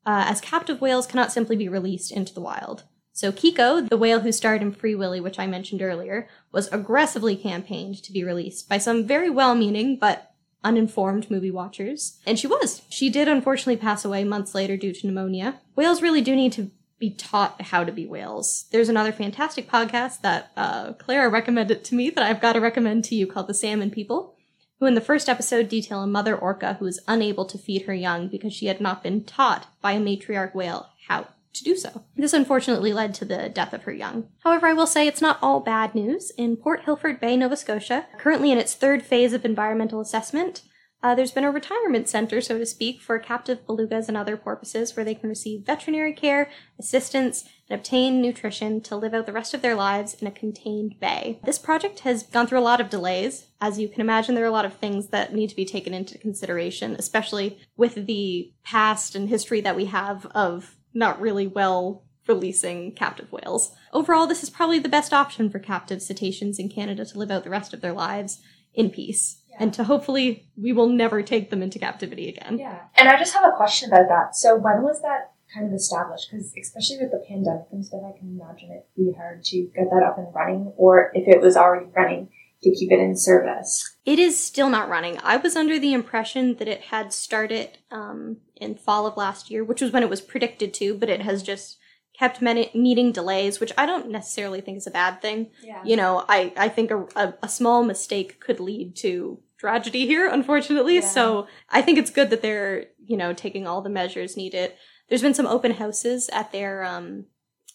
uh, 0.06 0.26
as 0.28 0.40
captive 0.40 0.80
whales 0.80 1.06
cannot 1.06 1.34
simply 1.34 1.58
be 1.58 1.68
released 1.68 2.12
into 2.14 2.34
the 2.34 2.40
wild. 2.40 2.84
So 3.12 3.34
Keiko, 3.34 3.90
the 3.90 3.98
whale 3.98 4.22
who 4.22 4.32
starred 4.32 4.62
in 4.62 4.72
Free 4.72 4.96
Willy, 4.96 5.20
which 5.20 5.38
I 5.38 5.46
mentioned 5.46 5.82
earlier, 5.82 6.30
was 6.54 6.72
aggressively 6.72 7.36
campaigned 7.36 8.02
to 8.04 8.14
be 8.14 8.24
released 8.24 8.70
by 8.70 8.78
some 8.78 9.06
very 9.06 9.30
well-meaning 9.30 9.98
but 10.00 10.31
uninformed 10.64 11.30
movie 11.30 11.52
watchers. 11.52 12.20
And 12.26 12.38
she 12.38 12.48
was. 12.48 12.82
She 12.90 13.10
did 13.10 13.28
unfortunately 13.28 13.78
pass 13.78 14.06
away 14.06 14.24
months 14.24 14.54
later 14.56 14.78
due 14.78 14.94
to 14.94 15.08
pneumonia. 15.08 15.60
Whales 15.76 16.02
really 16.02 16.22
do 16.22 16.36
need 16.36 16.54
to 16.54 16.72
be 17.00 17.10
taught 17.10 17.62
how 17.62 17.84
to 17.84 17.92
be 17.92 18.06
whales. 18.06 18.66
There's 18.72 18.90
another 18.90 19.12
fantastic 19.12 19.70
podcast 19.70 20.22
that 20.22 20.52
uh, 20.56 20.94
Clara 20.94 21.30
recommended 21.30 21.84
to 21.86 21.96
me 21.96 22.12
that 22.12 22.24
I've 22.24 22.42
got 22.42 22.54
to 22.54 22.60
recommend 22.60 23.04
to 23.06 23.16
you 23.16 23.26
called 23.26 23.48
The 23.48 23.56
Salmon 23.56 23.90
People, 23.90 24.36
who 24.80 24.86
in 24.86 24.94
the 24.94 25.02
first 25.02 25.28
episode 25.28 25.68
detail 25.68 26.02
a 26.02 26.08
mother 26.08 26.36
orca 26.36 26.76
who 26.76 26.86
is 26.86 27.02
unable 27.08 27.46
to 27.46 27.58
feed 27.58 27.84
her 27.84 27.94
young 27.94 28.28
because 28.28 28.54
she 28.54 28.68
had 28.68 28.80
not 28.80 29.02
been 29.02 29.24
taught 29.24 29.68
by 29.82 29.94
a 29.94 30.00
matriarch 30.00 30.54
whale 30.54 30.90
how 31.08 31.28
to 31.54 31.64
do 31.64 31.76
so. 31.76 32.04
This 32.16 32.34
unfortunately 32.34 32.94
led 32.94 33.14
to 33.16 33.26
the 33.26 33.50
death 33.50 33.74
of 33.74 33.84
her 33.84 33.94
young. 33.94 34.28
However, 34.44 34.68
I 34.68 34.74
will 34.74 34.88
say 34.88 35.08
it's 35.08 35.22
not 35.22 35.40
all 35.42 35.60
bad 35.60 35.96
news. 35.96 36.32
In 36.38 36.58
Port 36.58 36.84
Hilford 36.86 37.20
Bay, 37.20 37.38
Nova 37.38 37.58
Scotia, 37.58 38.08
currently 38.18 38.52
in 38.52 38.58
its 38.58 38.74
third 38.74 39.04
phase 39.04 39.34
of 39.34 39.46
environmental 39.46 40.02
assessment, 40.02 40.62
uh, 41.04 41.16
there's 41.16 41.32
been 41.32 41.44
a 41.44 41.52
retirement 41.52 42.08
center, 42.08 42.40
so 42.42 42.60
to 42.60 42.66
speak, 42.66 43.02
for 43.02 43.18
captive 43.18 43.66
belugas 43.66 44.08
and 44.08 44.16
other 44.16 44.38
porpoises 44.38 44.96
where 44.96 45.04
they 45.04 45.16
can 45.16 45.30
receive 45.30 45.66
veterinary 45.66 46.14
care, 46.14 46.50
assistance, 46.78 47.44
and 47.68 47.80
obtain 47.80 48.22
nutrition 48.22 48.82
to 48.82 48.96
live 48.96 49.14
out 49.14 49.26
the 49.26 49.34
rest 49.34 49.54
of 49.56 49.64
their 49.64 49.74
lives 49.74 50.14
in 50.22 50.28
a 50.28 50.32
contained 50.32 51.00
bay. 51.00 51.40
This 51.44 51.58
project 51.58 52.02
has 52.02 52.24
gone 52.24 52.46
through 52.46 52.60
a 52.60 52.62
lot 52.62 52.80
of 52.80 52.90
delays. 52.90 53.48
As 53.60 53.80
you 53.80 53.90
can 53.90 54.02
imagine, 54.02 54.36
there 54.36 54.44
are 54.44 54.48
a 54.48 54.52
lot 54.52 54.66
of 54.66 54.76
things 54.76 55.08
that 55.08 55.34
need 55.34 55.50
to 55.50 55.56
be 55.56 55.66
taken 55.66 55.94
into 55.94 56.20
consideration, 56.20 56.96
especially 57.00 57.58
with 57.76 58.06
the 58.06 58.54
past 58.64 59.16
and 59.16 59.28
history 59.28 59.62
that 59.62 59.76
we 59.76 59.86
have 59.86 60.28
of 60.28 60.76
not 60.94 61.20
really 61.22 61.48
well 61.48 62.04
releasing 62.28 62.94
captive 62.94 63.32
whales. 63.32 63.76
Overall, 63.94 64.28
this 64.28 64.44
is 64.44 64.50
probably 64.50 64.80
the 64.80 64.90
best 64.90 65.14
option 65.14 65.50
for 65.50 65.60
captive 65.60 66.02
cetaceans 66.02 66.60
in 66.60 66.70
Canada 66.70 67.06
to 67.06 67.18
live 67.18 67.32
out 67.32 67.44
the 67.44 67.50
rest 67.50 67.74
of 67.74 67.82
their 67.82 67.94
lives 67.94 68.40
in 68.74 68.90
peace. 68.90 69.42
And 69.60 69.74
to 69.74 69.84
hopefully 69.84 70.48
we 70.56 70.72
will 70.72 70.88
never 70.88 71.22
take 71.22 71.50
them 71.50 71.62
into 71.62 71.78
captivity 71.78 72.30
again. 72.30 72.58
Yeah. 72.58 72.80
And 72.96 73.10
I 73.10 73.18
just 73.18 73.34
have 73.34 73.44
a 73.44 73.56
question 73.56 73.92
about 73.92 74.08
that. 74.08 74.36
So 74.36 74.56
when 74.56 74.82
was 74.82 75.02
that 75.02 75.34
kind 75.54 75.68
of 75.68 75.74
established? 75.74 76.30
Because 76.32 76.54
especially 76.60 77.00
with 77.02 77.12
the 77.12 77.24
pandemic 77.28 77.68
and 77.72 77.86
stuff, 77.86 78.02
I 78.08 78.18
can 78.18 78.40
imagine 78.40 78.72
it 78.72 78.88
be 78.96 79.14
hard 79.18 79.44
to 79.46 79.70
get 79.76 79.90
that 79.92 80.04
up 80.04 80.18
and 80.18 80.34
running, 80.34 80.72
or 80.78 81.12
if 81.14 81.28
it 81.28 81.42
was 81.42 81.58
already 81.58 81.88
running, 81.94 82.30
to 82.64 82.72
keep 82.72 82.92
it 82.92 83.00
in 83.00 83.16
service. 83.16 83.98
It 84.06 84.20
is 84.20 84.42
still 84.42 84.70
not 84.70 84.90
running. 84.90 85.18
I 85.24 85.38
was 85.38 85.56
under 85.56 85.80
the 85.80 85.94
impression 85.94 86.56
that 86.56 86.68
it 86.68 86.82
had 86.82 87.12
started 87.12 87.80
um, 87.92 88.38
in 88.56 88.76
fall 88.76 89.08
of 89.08 89.18
last 89.18 89.50
year, 89.50 89.64
which 89.64 89.82
was 89.82 89.92
when 89.92 90.04
it 90.04 90.10
was 90.10 90.22
predicted 90.22 90.74
to, 90.76 90.94
but 90.94 91.10
it 91.10 91.22
has 91.22 91.42
just 91.42 91.78
kept 92.18 92.42
many, 92.42 92.70
meeting 92.76 93.12
delays, 93.12 93.60
which 93.60 93.72
I 93.78 93.86
don't 93.86 94.10
necessarily 94.10 94.62
think 94.62 94.78
is 94.78 94.86
a 94.86 94.92
bad 94.92 95.22
thing. 95.22 95.50
Yeah. 95.64 95.82
You 95.84 95.96
know, 95.96 96.24
I, 96.30 96.54
I 96.56 96.70
think 96.70 96.92
a, 96.92 97.08
a, 97.16 97.34
a 97.44 97.50
small 97.50 97.84
mistake 97.84 98.40
could 98.40 98.60
lead 98.60 98.96
to 98.98 99.40
tragedy 99.58 100.06
here, 100.06 100.28
unfortunately. 100.28 100.96
Yeah. 100.96 101.02
So 101.02 101.48
I 101.70 101.82
think 101.82 101.98
it's 101.98 102.12
good 102.12 102.30
that 102.30 102.42
they're, 102.42 102.88
you 103.04 103.18
know, 103.18 103.34
taking 103.34 103.66
all 103.66 103.82
the 103.82 103.90
measures 103.90 104.38
needed. 104.38 104.74
There's 105.10 105.22
been 105.22 105.34
some 105.34 105.48
open 105.48 105.74
houses 105.74 106.30
at 106.32 106.52
their 106.52 106.84
um, 106.84 107.26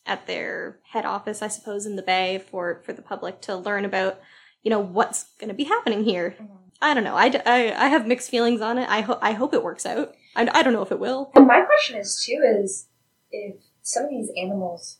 at 0.04 0.26
their 0.26 0.78
head 0.92 1.04
office, 1.04 1.42
I 1.42 1.48
suppose, 1.48 1.84
in 1.84 1.96
the 1.96 2.02
Bay 2.02 2.38
for 2.50 2.82
for 2.84 2.92
the 2.92 3.02
public 3.02 3.40
to 3.42 3.56
learn 3.56 3.84
about, 3.84 4.20
you 4.66 4.70
know, 4.70 4.80
what's 4.80 5.26
going 5.38 5.46
to 5.46 5.54
be 5.54 5.62
happening 5.62 6.02
here. 6.02 6.34
Mm-hmm. 6.42 6.54
I 6.82 6.92
don't 6.92 7.04
know. 7.04 7.14
I 7.14 7.26
I 7.46 7.86
have 7.86 8.04
mixed 8.04 8.28
feelings 8.28 8.60
on 8.60 8.78
it. 8.78 8.88
I 8.88 9.00
hope 9.00 9.20
I 9.22 9.30
hope 9.30 9.54
it 9.54 9.62
works 9.62 9.86
out. 9.86 10.12
I, 10.34 10.48
I 10.52 10.64
don't 10.64 10.72
know 10.72 10.82
if 10.82 10.90
it 10.90 10.98
will. 10.98 11.30
And 11.36 11.46
my 11.46 11.60
question 11.60 11.96
is 11.96 12.20
too 12.26 12.42
is 12.44 12.88
if 13.30 13.54
some 13.82 14.06
of 14.06 14.10
these 14.10 14.28
animals, 14.36 14.98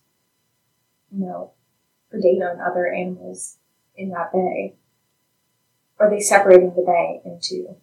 you 1.10 1.26
know, 1.26 1.54
predate 2.14 2.48
on 2.48 2.60
other 2.60 2.86
animals 2.86 3.58
in 3.96 4.10
that 4.10 4.32
bay, 4.32 4.76
are 5.98 6.10
they 6.10 6.20
separating 6.20 6.72
the 6.76 6.84
bay 6.86 7.20
into? 7.24 7.74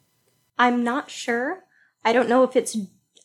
I'm 0.58 0.86
not 0.86 1.12
sure. 1.12 1.66
I 2.06 2.14
don't 2.14 2.30
know 2.30 2.44
if 2.44 2.56
it's 2.56 2.78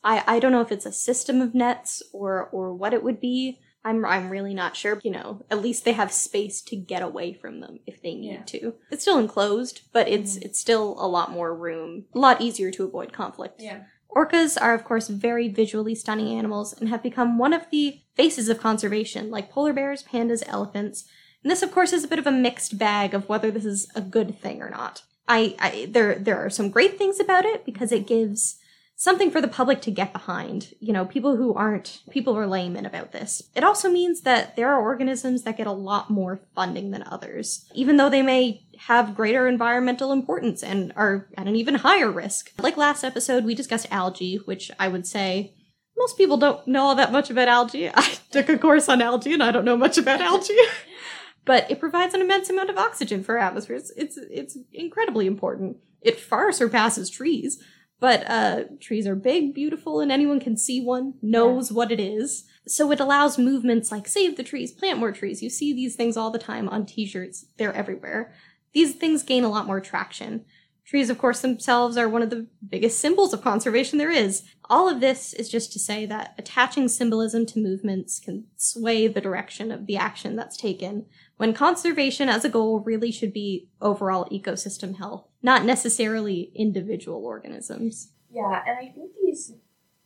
I, 0.02 0.24
I 0.26 0.40
don't 0.40 0.50
know 0.50 0.62
if 0.62 0.72
it's 0.72 0.84
a 0.84 0.90
system 0.90 1.40
of 1.40 1.54
nets 1.54 2.02
or 2.12 2.48
or 2.50 2.74
what 2.74 2.92
it 2.92 3.04
would 3.04 3.20
be. 3.20 3.60
I'm 3.88 4.04
I'm 4.04 4.30
really 4.30 4.54
not 4.54 4.76
sure. 4.76 5.00
You 5.02 5.10
know, 5.10 5.44
at 5.50 5.62
least 5.62 5.84
they 5.84 5.92
have 5.92 6.12
space 6.12 6.60
to 6.62 6.76
get 6.76 7.02
away 7.02 7.32
from 7.32 7.60
them 7.60 7.80
if 7.86 8.02
they 8.02 8.14
need 8.14 8.32
Yeah. 8.32 8.42
to. 8.42 8.74
It's 8.90 9.02
still 9.02 9.18
enclosed, 9.18 9.82
but 9.92 10.08
it's 10.08 10.34
mm-hmm. 10.34 10.46
it's 10.46 10.60
still 10.60 10.96
a 10.98 11.08
lot 11.08 11.30
more 11.30 11.54
room, 11.54 12.04
a 12.14 12.18
lot 12.18 12.40
easier 12.40 12.70
to 12.72 12.84
avoid 12.84 13.12
conflict. 13.12 13.62
Yeah. 13.62 13.84
Orcas 14.14 14.60
are, 14.60 14.74
of 14.74 14.84
course, 14.84 15.08
very 15.08 15.48
visually 15.48 15.94
stunning 15.94 16.36
animals 16.38 16.72
and 16.72 16.88
have 16.88 17.02
become 17.02 17.38
one 17.38 17.52
of 17.52 17.66
the 17.70 18.00
faces 18.14 18.48
of 18.48 18.58
conservation, 18.58 19.30
like 19.30 19.50
polar 19.50 19.72
bears, 19.72 20.02
pandas, 20.02 20.42
elephants. 20.46 21.04
And 21.42 21.50
this, 21.50 21.62
of 21.62 21.70
course, 21.72 21.92
is 21.92 22.04
a 22.04 22.08
bit 22.08 22.18
of 22.18 22.26
a 22.26 22.32
mixed 22.32 22.78
bag 22.78 23.14
of 23.14 23.28
whether 23.28 23.50
this 23.50 23.64
is 23.64 23.88
a 23.94 24.00
good 24.00 24.40
thing 24.40 24.60
or 24.60 24.70
not. 24.70 25.02
I, 25.28 25.54
I 25.58 25.88
there 25.90 26.14
there 26.16 26.38
are 26.38 26.50
some 26.50 26.70
great 26.70 26.98
things 26.98 27.20
about 27.20 27.44
it 27.44 27.64
because 27.64 27.92
it 27.92 28.06
gives 28.06 28.58
something 28.98 29.30
for 29.30 29.40
the 29.40 29.48
public 29.48 29.80
to 29.80 29.92
get 29.92 30.12
behind. 30.12 30.74
You 30.80 30.92
know, 30.92 31.06
people 31.06 31.36
who 31.36 31.54
aren't 31.54 32.00
people 32.10 32.34
who 32.34 32.40
are 32.40 32.46
laymen 32.46 32.84
about 32.84 33.12
this. 33.12 33.44
It 33.54 33.64
also 33.64 33.90
means 33.90 34.22
that 34.22 34.56
there 34.56 34.68
are 34.68 34.82
organisms 34.82 35.44
that 35.44 35.56
get 35.56 35.68
a 35.68 35.72
lot 35.72 36.10
more 36.10 36.40
funding 36.54 36.90
than 36.90 37.04
others, 37.04 37.64
even 37.74 37.96
though 37.96 38.10
they 38.10 38.22
may 38.22 38.66
have 38.80 39.14
greater 39.14 39.48
environmental 39.48 40.12
importance 40.12 40.62
and 40.62 40.92
are 40.96 41.28
at 41.36 41.46
an 41.46 41.56
even 41.56 41.76
higher 41.76 42.10
risk. 42.10 42.52
Like 42.58 42.76
last 42.76 43.04
episode, 43.04 43.44
we 43.44 43.54
discussed 43.54 43.86
algae, 43.90 44.36
which 44.44 44.70
I 44.78 44.88
would 44.88 45.06
say 45.06 45.54
most 45.96 46.18
people 46.18 46.36
don't 46.36 46.66
know 46.66 46.82
all 46.82 46.94
that 46.96 47.12
much 47.12 47.30
about 47.30 47.48
algae. 47.48 47.90
I 47.94 48.18
took 48.32 48.48
a 48.48 48.58
course 48.58 48.88
on 48.88 49.00
algae 49.00 49.32
and 49.32 49.42
I 49.42 49.52
don't 49.52 49.64
know 49.64 49.76
much 49.76 49.96
about 49.96 50.20
algae. 50.20 50.56
but 51.44 51.70
it 51.70 51.80
provides 51.80 52.14
an 52.14 52.20
immense 52.20 52.50
amount 52.50 52.70
of 52.70 52.78
oxygen 52.78 53.22
for 53.22 53.38
atmospheres. 53.38 53.92
It's 53.96 54.16
it's 54.16 54.58
incredibly 54.72 55.28
important. 55.28 55.76
It 56.00 56.18
far 56.18 56.52
surpasses 56.52 57.10
trees, 57.10 57.62
but 58.00 58.28
uh, 58.30 58.64
trees 58.80 59.06
are 59.06 59.16
big, 59.16 59.54
beautiful, 59.54 60.00
and 60.00 60.12
anyone 60.12 60.40
can 60.40 60.56
see 60.56 60.80
one, 60.80 61.14
knows 61.20 61.72
what 61.72 61.90
it 61.90 61.98
is. 61.98 62.44
So 62.66 62.92
it 62.92 63.00
allows 63.00 63.38
movements 63.38 63.90
like 63.90 64.06
save 64.06 64.36
the 64.36 64.44
trees, 64.44 64.72
plant 64.72 64.98
more 64.98 65.12
trees. 65.12 65.42
You 65.42 65.50
see 65.50 65.72
these 65.72 65.96
things 65.96 66.16
all 66.16 66.30
the 66.30 66.38
time 66.38 66.68
on 66.68 66.86
t-shirts. 66.86 67.46
They're 67.56 67.72
everywhere. 67.72 68.32
These 68.72 68.94
things 68.94 69.22
gain 69.22 69.42
a 69.42 69.48
lot 69.48 69.66
more 69.66 69.80
traction. 69.80 70.44
Trees, 70.88 71.10
of 71.10 71.18
course, 71.18 71.40
themselves 71.40 71.98
are 71.98 72.08
one 72.08 72.22
of 72.22 72.30
the 72.30 72.46
biggest 72.66 72.98
symbols 72.98 73.34
of 73.34 73.42
conservation 73.42 73.98
there 73.98 74.10
is. 74.10 74.44
All 74.70 74.88
of 74.88 75.00
this 75.00 75.34
is 75.34 75.50
just 75.50 75.70
to 75.72 75.78
say 75.78 76.06
that 76.06 76.34
attaching 76.38 76.88
symbolism 76.88 77.44
to 77.46 77.58
movements 77.58 78.18
can 78.18 78.44
sway 78.56 79.06
the 79.06 79.20
direction 79.20 79.70
of 79.70 79.86
the 79.86 79.96
action 79.96 80.34
that's 80.34 80.56
taken, 80.56 81.04
when 81.38 81.54
conservation 81.54 82.28
as 82.28 82.44
a 82.44 82.48
goal 82.48 82.80
really 82.80 83.10
should 83.10 83.32
be 83.32 83.68
overall 83.80 84.26
ecosystem 84.30 84.96
health, 84.98 85.24
not 85.42 85.64
necessarily 85.64 86.50
individual 86.54 87.24
organisms. 87.24 88.10
Yeah, 88.30 88.62
and 88.66 88.76
I 88.78 88.92
think 88.92 89.12
these 89.24 89.54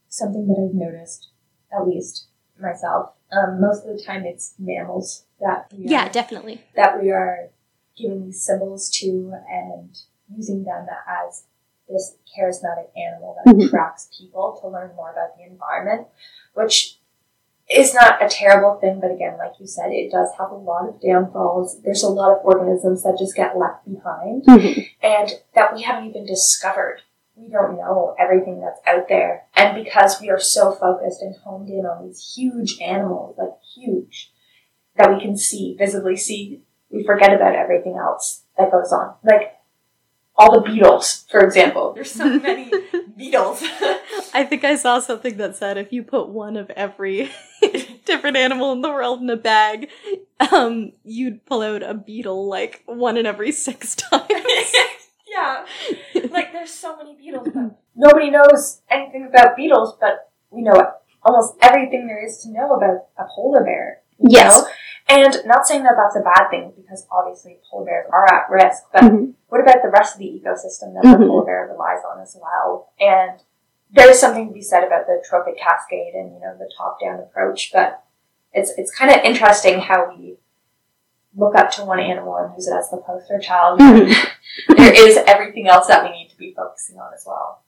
something 0.08 0.46
that 0.46 0.68
I've 0.68 0.74
noticed, 0.74 1.30
at 1.74 1.88
least 1.88 2.28
myself. 2.60 3.14
Um, 3.32 3.60
most 3.62 3.84
of 3.86 3.96
the 3.96 4.02
time, 4.02 4.24
it's 4.26 4.54
mammals 4.58 5.24
that 5.40 5.72
we 5.72 5.86
Yeah, 5.88 6.08
definitely. 6.10 6.60
that 6.76 7.02
we 7.02 7.10
are 7.10 7.48
giving 7.96 8.26
these 8.26 8.42
symbols 8.42 8.90
to 9.00 9.34
and 9.50 9.98
using 10.34 10.64
them 10.64 10.86
as 11.26 11.44
this 11.88 12.16
charismatic 12.38 12.88
animal 12.96 13.36
that 13.44 13.54
Mhm. 13.54 13.66
attracts 13.66 14.08
people 14.18 14.58
to 14.60 14.68
learn 14.68 14.94
more 14.96 15.10
about 15.10 15.36
the 15.36 15.44
environment, 15.44 16.06
which 16.54 17.00
is 17.74 17.94
not 17.94 18.22
a 18.22 18.28
terrible 18.28 18.78
thing, 18.80 19.00
but 19.00 19.10
again, 19.10 19.36
like 19.38 19.52
you 19.58 19.66
said, 19.66 19.92
it 19.92 20.10
does 20.10 20.30
have 20.38 20.50
a 20.50 20.54
lot 20.54 20.88
of 20.88 21.00
downfalls. 21.00 21.80
There's 21.82 22.02
a 22.02 22.08
lot 22.08 22.32
of 22.36 22.44
organisms 22.44 23.02
that 23.02 23.18
just 23.18 23.36
get 23.36 23.58
left 23.58 23.84
behind 23.84 24.44
Mhm. 24.44 24.86
and 25.02 25.30
that 25.54 25.74
we 25.74 25.82
haven't 25.82 26.08
even 26.08 26.26
discovered. 26.26 27.02
We 27.36 27.48
don't 27.48 27.76
know 27.76 28.14
everything 28.18 28.60
that's 28.60 28.80
out 28.86 29.08
there. 29.08 29.46
And 29.56 29.82
because 29.82 30.20
we 30.20 30.28
are 30.30 30.38
so 30.38 30.72
focused 30.72 31.22
and 31.22 31.34
honed 31.36 31.68
in 31.70 31.86
on 31.86 32.06
these 32.06 32.34
huge 32.34 32.80
animals, 32.80 33.36
like 33.38 33.54
huge, 33.74 34.32
that 34.96 35.10
we 35.10 35.20
can 35.20 35.36
see, 35.36 35.74
visibly 35.78 36.16
see, 36.16 36.62
we 36.90 37.04
forget 37.04 37.32
about 37.32 37.54
everything 37.54 37.96
else 37.96 38.44
that 38.58 38.70
goes 38.70 38.92
on. 38.92 39.14
Like 39.24 39.56
all 40.42 40.60
the 40.60 40.68
beetles, 40.68 41.24
for 41.30 41.40
example. 41.40 41.92
There's 41.94 42.10
so 42.10 42.24
many 42.38 42.70
beetles. 43.16 43.62
I 44.34 44.44
think 44.44 44.64
I 44.64 44.74
saw 44.76 44.98
something 44.98 45.36
that 45.36 45.54
said 45.56 45.78
if 45.78 45.92
you 45.92 46.02
put 46.02 46.28
one 46.28 46.56
of 46.56 46.68
every 46.70 47.30
different 48.04 48.36
animal 48.36 48.72
in 48.72 48.80
the 48.80 48.90
world 48.90 49.20
in 49.22 49.30
a 49.30 49.36
bag, 49.36 49.88
um, 50.52 50.92
you'd 51.04 51.44
pull 51.46 51.62
out 51.62 51.82
a 51.82 51.94
beetle 51.94 52.48
like 52.48 52.82
one 52.86 53.16
in 53.16 53.24
every 53.26 53.52
six 53.52 53.94
times. 54.10 54.32
yeah. 55.28 55.64
Like 56.30 56.52
there's 56.52 56.70
so 56.72 56.96
many 56.96 57.14
beetles, 57.14 57.48
but 57.54 57.78
nobody 57.94 58.30
knows 58.30 58.80
anything 58.90 59.26
about 59.32 59.56
beetles, 59.56 59.96
but 60.00 60.30
we 60.50 60.62
know 60.62 60.92
almost 61.24 61.54
everything 61.62 62.06
there 62.08 62.24
is 62.24 62.38
to 62.38 62.50
know 62.50 62.72
about 62.74 63.06
a 63.18 63.24
polar 63.34 63.62
bear. 63.62 64.00
you 64.18 64.26
Yes. 64.30 64.58
know? 64.58 64.66
And 65.12 65.36
not 65.44 65.66
saying 65.66 65.82
that 65.84 65.94
that's 65.96 66.16
a 66.16 66.20
bad 66.20 66.48
thing 66.50 66.72
because 66.74 67.06
obviously 67.10 67.58
polar 67.70 67.84
bears 67.84 68.06
are 68.10 68.24
at 68.32 68.48
risk, 68.50 68.84
but 68.92 69.02
Mhm. 69.02 69.34
what 69.48 69.60
about 69.60 69.82
the 69.82 69.90
rest 69.90 70.14
of 70.14 70.20
the 70.20 70.40
ecosystem 70.42 70.94
that 70.94 71.04
Mhm. 71.04 71.18
the 71.20 71.26
polar 71.26 71.44
bear 71.44 71.66
relies 71.70 72.02
on 72.04 72.20
as 72.20 72.34
well? 72.40 72.88
And 72.98 73.42
there 73.90 74.08
is 74.08 74.18
something 74.18 74.48
to 74.48 74.54
be 74.54 74.62
said 74.62 74.84
about 74.84 75.06
the 75.06 75.22
trophic 75.28 75.58
cascade 75.58 76.14
and 76.14 76.32
you 76.32 76.40
know 76.40 76.56
the 76.56 76.70
top-down 76.78 77.20
approach, 77.20 77.70
but 77.74 78.02
it's 78.52 78.70
it's 78.78 78.94
kind 78.96 79.10
of 79.10 79.18
interesting 79.22 79.80
how 79.80 80.08
we 80.08 80.38
look 81.36 81.54
up 81.56 81.70
to 81.72 81.84
one 81.84 82.00
animal 82.00 82.36
and 82.36 82.54
use 82.54 82.68
it 82.68 82.74
as 82.74 82.90
the 82.90 82.96
poster 82.98 83.38
child. 83.38 83.80
Mhm. 83.80 84.08
there 84.76 84.94
is 85.08 85.16
everything 85.26 85.68
else 85.68 85.86
that 85.88 86.02
we 86.04 86.10
need 86.10 86.28
to 86.30 86.36
be 86.36 86.54
focusing 86.54 86.98
on 86.98 87.12
as 87.12 87.24
well. 87.26 87.61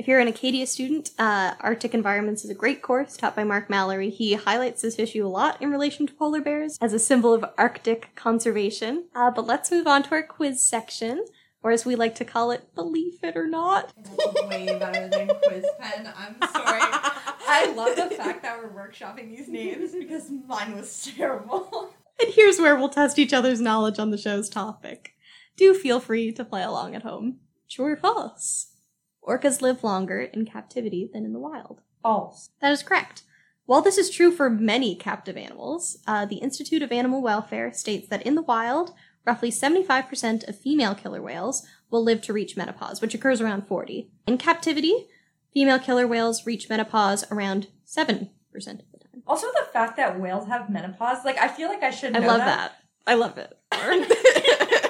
If 0.00 0.08
you're 0.08 0.18
an 0.18 0.28
Acadia 0.28 0.66
student, 0.66 1.10
uh, 1.18 1.52
Arctic 1.60 1.92
Environments 1.92 2.42
is 2.42 2.48
a 2.48 2.54
great 2.54 2.80
course 2.80 3.18
taught 3.18 3.36
by 3.36 3.44
Mark 3.44 3.68
Mallory. 3.68 4.08
He 4.08 4.32
highlights 4.32 4.80
this 4.80 4.98
issue 4.98 5.26
a 5.26 5.28
lot 5.28 5.60
in 5.60 5.70
relation 5.70 6.06
to 6.06 6.14
polar 6.14 6.40
bears 6.40 6.78
as 6.80 6.94
a 6.94 6.98
symbol 6.98 7.34
of 7.34 7.44
Arctic 7.58 8.08
conservation. 8.14 9.08
Uh, 9.14 9.30
but 9.30 9.46
let's 9.46 9.70
move 9.70 9.86
on 9.86 10.02
to 10.04 10.12
our 10.12 10.22
quiz 10.22 10.62
section, 10.62 11.26
or 11.62 11.70
as 11.70 11.84
we 11.84 11.96
like 11.96 12.14
to 12.14 12.24
call 12.24 12.50
it, 12.50 12.74
believe 12.74 13.18
it 13.22 13.36
or 13.36 13.46
not. 13.46 13.92
way 14.48 14.74
better 14.78 15.06
than 15.06 15.32
Quiz 15.46 15.66
Pen. 15.78 16.10
I'm 16.16 16.48
sorry. 16.50 16.80
I 17.46 17.70
love 17.76 17.94
the 17.94 18.16
fact 18.16 18.40
that 18.40 18.58
we're 18.58 18.70
workshopping 18.70 19.28
these 19.36 19.48
names 19.48 19.92
because 19.92 20.30
mine 20.48 20.76
was 20.76 21.12
terrible. 21.14 21.92
And 22.18 22.32
here's 22.32 22.58
where 22.58 22.74
we'll 22.74 22.88
test 22.88 23.18
each 23.18 23.34
other's 23.34 23.60
knowledge 23.60 23.98
on 23.98 24.12
the 24.12 24.16
show's 24.16 24.48
topic. 24.48 25.12
Do 25.58 25.74
feel 25.74 26.00
free 26.00 26.32
to 26.32 26.44
play 26.46 26.62
along 26.62 26.94
at 26.94 27.02
home. 27.02 27.40
True 27.68 27.92
or 27.92 27.96
false? 27.98 28.69
Orcas 29.26 29.60
live 29.60 29.84
longer 29.84 30.20
in 30.20 30.46
captivity 30.46 31.08
than 31.12 31.24
in 31.24 31.32
the 31.32 31.38
wild. 31.38 31.80
False. 32.02 32.50
That 32.60 32.72
is 32.72 32.82
correct. 32.82 33.22
While 33.66 33.82
this 33.82 33.98
is 33.98 34.10
true 34.10 34.32
for 34.32 34.50
many 34.50 34.96
captive 34.96 35.36
animals, 35.36 35.98
uh, 36.06 36.26
the 36.26 36.38
Institute 36.38 36.82
of 36.82 36.90
Animal 36.90 37.22
Welfare 37.22 37.72
states 37.72 38.08
that 38.08 38.22
in 38.22 38.34
the 38.34 38.42
wild, 38.42 38.92
roughly 39.24 39.50
75% 39.50 40.48
of 40.48 40.58
female 40.58 40.94
killer 40.94 41.22
whales 41.22 41.64
will 41.90 42.02
live 42.02 42.20
to 42.22 42.32
reach 42.32 42.56
menopause, 42.56 43.00
which 43.00 43.14
occurs 43.14 43.40
around 43.40 43.68
40. 43.68 44.10
In 44.26 44.38
captivity, 44.38 45.06
female 45.52 45.78
killer 45.78 46.06
whales 46.06 46.46
reach 46.46 46.68
menopause 46.68 47.24
around 47.30 47.68
7% 47.86 48.28
of 48.50 48.54
the 48.54 48.98
time. 48.98 49.22
Also, 49.26 49.46
the 49.48 49.68
fact 49.72 49.96
that 49.96 50.18
whales 50.18 50.48
have 50.48 50.70
menopause, 50.70 51.24
like 51.24 51.38
I 51.38 51.48
feel 51.48 51.68
like 51.68 51.82
I 51.82 51.90
should. 51.90 52.16
I 52.16 52.26
love 52.26 52.38
that. 52.38 52.72
I 53.06 53.14
love 53.14 53.38
it. 53.38 53.56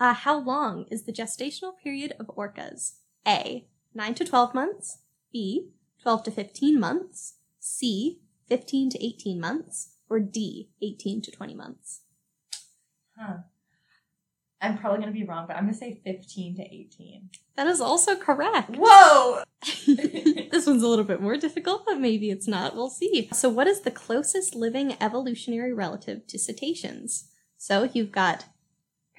uh, 0.00 0.14
how 0.14 0.38
long 0.38 0.86
is 0.90 1.04
the 1.04 1.12
gestational 1.12 1.72
period 1.76 2.14
of 2.18 2.26
orcas? 2.28 2.94
A. 3.28 3.66
9 3.94 4.14
to 4.14 4.24
12 4.24 4.54
months. 4.54 4.98
B. 5.32 5.68
12 6.02 6.24
to 6.24 6.30
15 6.30 6.80
months. 6.80 7.34
C. 7.58 8.20
15 8.48 8.90
to 8.90 9.04
18 9.04 9.38
months. 9.38 9.90
Or 10.08 10.18
D. 10.18 10.70
18 10.82 11.20
to 11.22 11.30
20 11.30 11.54
months. 11.54 12.00
Huh. 13.16 13.38
I'm 14.62 14.78
probably 14.78 15.00
gonna 15.00 15.12
be 15.12 15.24
wrong, 15.24 15.46
but 15.46 15.56
I'm 15.56 15.64
gonna 15.64 15.74
say 15.74 16.00
15 16.04 16.56
to 16.56 16.62
18. 16.62 17.30
That 17.56 17.66
is 17.66 17.80
also 17.80 18.16
correct. 18.16 18.76
Whoa! 18.78 19.42
this 19.86 20.66
one's 20.66 20.82
a 20.82 20.88
little 20.88 21.04
bit 21.04 21.20
more 21.20 21.36
difficult, 21.36 21.84
but 21.86 22.00
maybe 22.00 22.30
it's 22.30 22.48
not. 22.48 22.74
We'll 22.74 22.90
see. 22.90 23.28
So, 23.32 23.48
what 23.48 23.66
is 23.66 23.80
the 23.80 23.90
closest 23.90 24.54
living 24.54 24.96
evolutionary 25.00 25.72
relative 25.72 26.26
to 26.26 26.38
cetaceans? 26.38 27.28
So, 27.56 27.88
you've 27.92 28.12
got 28.12 28.46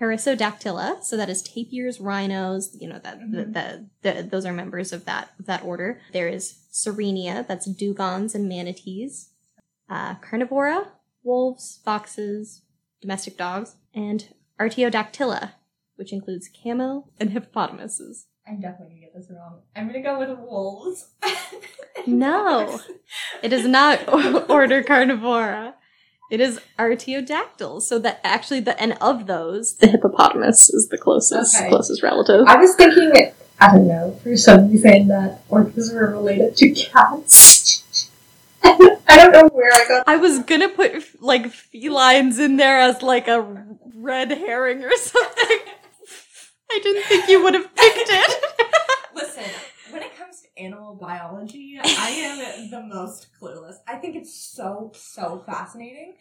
Perissodactyla, 0.02 1.04
so 1.04 1.16
that 1.16 1.30
is 1.30 1.44
tapirs, 1.44 2.00
rhinos. 2.02 2.76
You 2.80 2.90
know 2.90 3.00
that 3.04 3.20
the, 3.20 3.38
Mhm. 3.46 3.54
the, 3.54 3.86
the 4.14 4.24
those 4.24 4.46
are 4.46 4.54
members 4.54 4.92
of 4.92 5.06
that 5.06 5.30
of 5.40 5.46
that 5.46 5.64
order. 5.64 6.02
There 6.12 6.28
is 6.28 6.60
Sirenia, 6.72 7.46
that's 7.48 7.68
dugongs 7.68 8.34
and 8.34 8.50
manatees. 8.50 9.30
Uh, 9.90 10.16
Carnivora, 10.16 10.88
wolves, 11.24 11.80
foxes, 11.86 12.64
domestic 13.02 13.38
dogs, 13.38 13.76
and 13.94 14.34
Artiodactyla, 14.60 15.52
which 15.98 16.12
includes 16.14 16.48
camel 16.50 17.12
and 17.20 17.30
hippopotamuses. 17.32 18.26
I'm 18.48 18.60
definitely 18.60 18.96
gonna 18.96 19.02
get 19.02 19.14
this 19.16 19.30
wrong. 19.30 19.62
I'm 19.76 19.86
gonna 19.88 20.02
go 20.02 20.18
with 20.20 20.30
wolves. 20.40 21.10
No. 22.08 22.80
It 23.44 23.54
is 23.54 23.68
not 23.68 24.00
order 24.50 24.82
carnivora. 24.82 25.76
It 26.32 26.40
is 26.42 26.60
artiodactyls. 26.80 27.84
So 27.84 28.00
that 28.00 28.22
actually 28.24 28.62
the 28.62 28.82
and 28.82 28.98
of 29.02 29.28
those, 29.28 29.74
The 29.76 29.88
hippopotamus 29.88 30.70
is 30.70 30.88
the 30.90 30.98
closest 30.98 31.56
Okay. 31.58 31.68
closest 31.70 32.02
relative. 32.02 32.46
I 32.48 32.56
was 32.56 32.74
thinking, 32.76 33.12
I 33.60 33.74
don't 33.74 33.88
know, 33.88 34.18
for 34.24 34.36
some 34.38 34.72
reason 34.72 35.10
that 35.10 35.48
orcas 35.50 35.94
were 35.94 36.10
related 36.12 36.56
to 36.58 36.70
cats. 36.72 38.10
I 38.64 39.18
don't 39.18 39.34
know 39.34 39.50
where 39.52 39.72
I 39.74 39.86
got 39.88 40.04
I 40.08 40.16
was 40.16 40.40
gonna 40.40 40.70
put 40.70 41.22
like 41.22 41.48
felines 41.52 42.40
in 42.40 42.56
there 42.58 42.80
as 42.80 43.02
like 43.02 43.28
a 43.28 43.42
red 43.96 44.32
herring 44.32 44.84
or 44.84 44.92
something. 44.96 45.58
I 46.72 46.80
didn't 46.82 47.04
think 47.04 47.28
you 47.28 47.44
would 47.44 47.54
have 47.56 47.76
picked 47.76 48.10
it. 48.10 48.44
Listen, 49.14 49.44
when 49.90 50.02
it 50.04 50.18
comes 50.18 50.42
to 50.42 50.48
animal 50.62 50.96
biology, 50.96 51.80
I 51.84 52.10
am 52.10 52.70
the 52.70 52.82
most 52.82 53.28
clueless. 53.42 53.76
I 53.88 53.96
think 53.96 54.16
it's 54.16 54.34
so, 54.34 54.92
so 54.96 55.44
fascinating, 55.46 56.16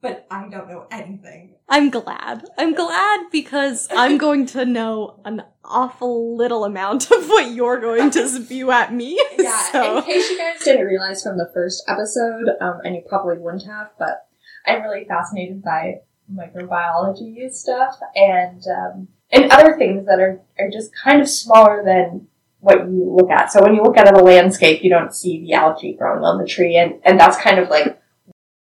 but 0.00 0.26
I 0.30 0.48
don't 0.48 0.68
know 0.68 0.86
anything. 0.90 1.54
I'm 1.68 1.90
glad. 1.90 2.44
I'm 2.58 2.74
glad 2.74 3.26
because 3.32 3.88
I'm 3.90 4.18
going 4.26 4.46
to 4.46 4.64
know 4.64 5.20
an 5.24 5.42
awful 5.64 6.36
little 6.36 6.64
amount 6.64 7.10
of 7.10 7.26
what 7.28 7.52
you're 7.52 7.80
going 7.80 8.10
to 8.10 8.28
spew 8.44 8.70
at 8.70 8.92
me. 8.92 9.20
Yeah, 9.38 9.62
So- 9.72 9.98
in 9.98 10.04
case 10.04 10.30
you 10.30 10.38
guys 10.38 10.62
didn't 10.64 10.86
realize 10.86 11.22
from 11.22 11.38
the 11.38 11.50
first 11.54 11.82
episode, 11.88 12.48
um, 12.60 12.80
and 12.84 12.94
you 12.94 13.02
probably 13.08 13.38
wouldn't 13.38 13.66
have, 13.66 13.90
but 13.98 14.26
I'm 14.66 14.82
really 14.82 15.04
fascinated 15.04 15.62
by 15.62 16.00
microbiology 16.32 17.50
stuff 17.52 17.98
and 18.14 18.62
um, 18.66 19.08
and 19.30 19.50
other 19.52 19.76
things 19.76 20.06
that 20.06 20.18
are, 20.20 20.40
are 20.58 20.70
just 20.70 20.90
kind 20.94 21.20
of 21.20 21.28
smaller 21.28 21.82
than 21.84 22.26
what 22.66 22.90
you 22.90 23.14
look 23.16 23.30
at. 23.30 23.52
So 23.52 23.62
when 23.62 23.76
you 23.76 23.82
look 23.82 23.96
at 23.96 24.12
a 24.12 24.20
landscape, 24.20 24.82
you 24.82 24.90
don't 24.90 25.14
see 25.14 25.40
the 25.40 25.52
algae 25.52 25.94
growing 25.96 26.24
on 26.24 26.38
the 26.38 26.46
tree, 26.46 26.76
and, 26.76 26.94
and 27.04 27.18
that's 27.18 27.36
kind 27.36 27.60
of 27.60 27.68
like 27.68 27.96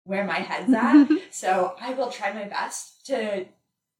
Where 0.05 0.24
my 0.24 0.35
head's 0.35 0.70
at. 0.74 1.09
so 1.31 1.74
I 1.81 1.94
will 1.94 2.11
try 2.11 2.35
my 2.35 2.44
best 2.44 3.07
to 3.07 3.46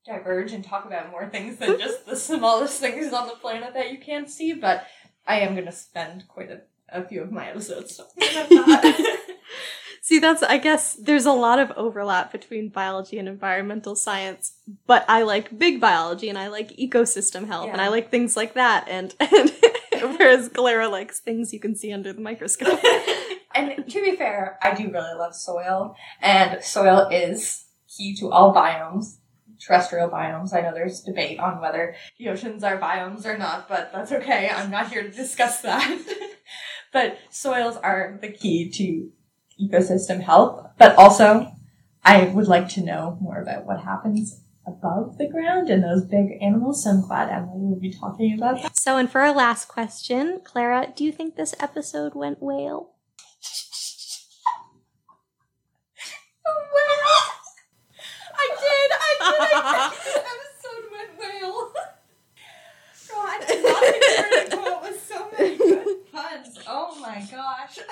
diverge 0.05 0.53
and 0.53 0.63
talk 0.63 0.85
about 0.85 1.11
more 1.11 1.27
things 1.31 1.57
than 1.57 1.79
just 1.79 2.05
the 2.05 2.17
smallest 2.29 2.81
things 2.81 3.15
on 3.15 3.29
the 3.29 3.35
planet 3.35 3.73
that 3.73 3.91
you 3.91 3.99
can't 3.99 4.29
see, 4.29 4.53
but 4.53 4.87
I 5.27 5.41
am 5.41 5.55
going 5.55 5.67
to 5.67 5.73
spend 5.73 6.29
quite 6.29 6.51
a, 6.51 6.61
a 6.91 7.03
few 7.03 7.23
of 7.23 7.33
my 7.33 7.49
episodes 7.49 7.97
talking 7.97 8.29
about 8.31 8.67
that. 8.67 9.19
See, 10.03 10.19
that's, 10.19 10.43
I 10.43 10.57
guess, 10.57 10.95
there's 10.95 11.27
a 11.27 11.33
lot 11.33 11.59
of 11.59 11.71
overlap 11.77 12.33
between 12.33 12.71
biology 12.71 13.19
and 13.19 13.29
environmental 13.29 13.95
science, 13.95 14.55
but 14.87 15.05
I 15.07 15.23
like 15.23 15.59
big 15.59 15.81
biology 15.81 16.31
and 16.31 16.39
I 16.39 16.49
like 16.49 16.75
ecosystem 16.79 17.47
health 17.47 17.69
and 17.71 17.81
I 17.81 17.89
like 17.89 18.11
things 18.11 18.35
like 18.35 18.55
that, 18.55 18.87
and, 18.89 19.15
and 19.21 19.53
whereas 20.19 20.49
Clara 20.49 20.89
likes 20.89 21.21
things 21.21 21.53
you 21.53 21.61
can 21.61 21.75
see 21.75 21.93
under 21.93 22.13
the 22.13 22.21
microscope. 22.21 22.81
and 23.55 23.89
to 23.89 24.03
be 24.03 24.17
fair, 24.17 24.59
I 24.63 24.75
do 24.75 24.85
really 24.91 25.15
love 25.15 25.35
soil, 25.35 25.95
and 26.21 26.63
soil 26.63 27.09
is 27.11 27.65
key 27.97 28.15
to 28.17 28.31
all 28.31 28.55
biomes, 28.55 29.19
terrestrial 29.61 30.09
biomes. 30.09 30.55
I 30.55 30.61
know 30.61 30.73
there's 30.73 31.01
debate 31.01 31.39
on 31.39 31.61
whether 31.61 31.95
the 32.19 32.29
oceans 32.29 32.63
are 32.65 32.79
biomes 32.79 33.25
or 33.27 33.37
not, 33.37 33.69
but 33.69 33.93
that's 33.93 34.13
okay. 34.13 34.51
I'm 34.51 34.71
not 34.71 34.91
here 34.91 35.03
to 35.03 35.11
discuss 35.11 35.61
that. 35.63 36.01
but 36.93 37.19
soils 37.31 37.77
are 37.77 38.19
the 38.21 38.31
key 38.31 38.71
to 38.71 39.11
ecosystem 39.63 40.21
health, 40.21 40.71
but 40.79 40.97
also 40.97 41.53
I 42.05 42.25
would 42.25 42.49
like 42.49 42.69
to 42.71 42.85
know 42.85 43.19
more 43.21 43.41
about 43.41 43.67
what 43.67 43.81
happens 43.81 44.41
above 44.67 45.19
the 45.19 45.29
ground 45.29 45.71
and 45.71 45.83
those 45.83 46.05
big 46.05 46.39
animals. 46.41 46.85
So 46.85 46.91
I'm 46.91 47.01
glad 47.01 47.31
Emily 47.31 47.67
will 47.67 47.81
be 47.81 47.93
talking 47.93 48.35
about 48.35 48.63
that. 48.63 48.68
So, 48.79 48.97
and 48.97 49.11
for 49.11 49.21
our 49.23 49.35
last 49.35 49.67
question, 49.67 50.41
Clara, 50.45 50.93
do 50.95 51.03
you 51.03 51.11
think 51.11 51.35
this 51.35 51.53
episode 51.59 52.15
went 52.15 52.41
well? 52.41 52.95
well, 56.47 56.55
I 58.39 58.49
did, 58.55 58.91
I 58.95 59.17
did, 59.19 59.41
I 59.53 59.91
did. 59.91 59.99
This 60.05 60.15
episode 60.15 60.85
went 60.93 61.11
whale. 61.19 61.73
God, 63.11 63.41
not 63.65 63.83
experienced 63.97 64.53
quote 64.53 64.83
with 64.83 65.03
so 65.09 65.29
many 65.37 65.57
good 65.59 66.13
puns. 66.13 66.59
Oh 66.69 66.97
my 67.01 67.19
gosh. 67.29 67.81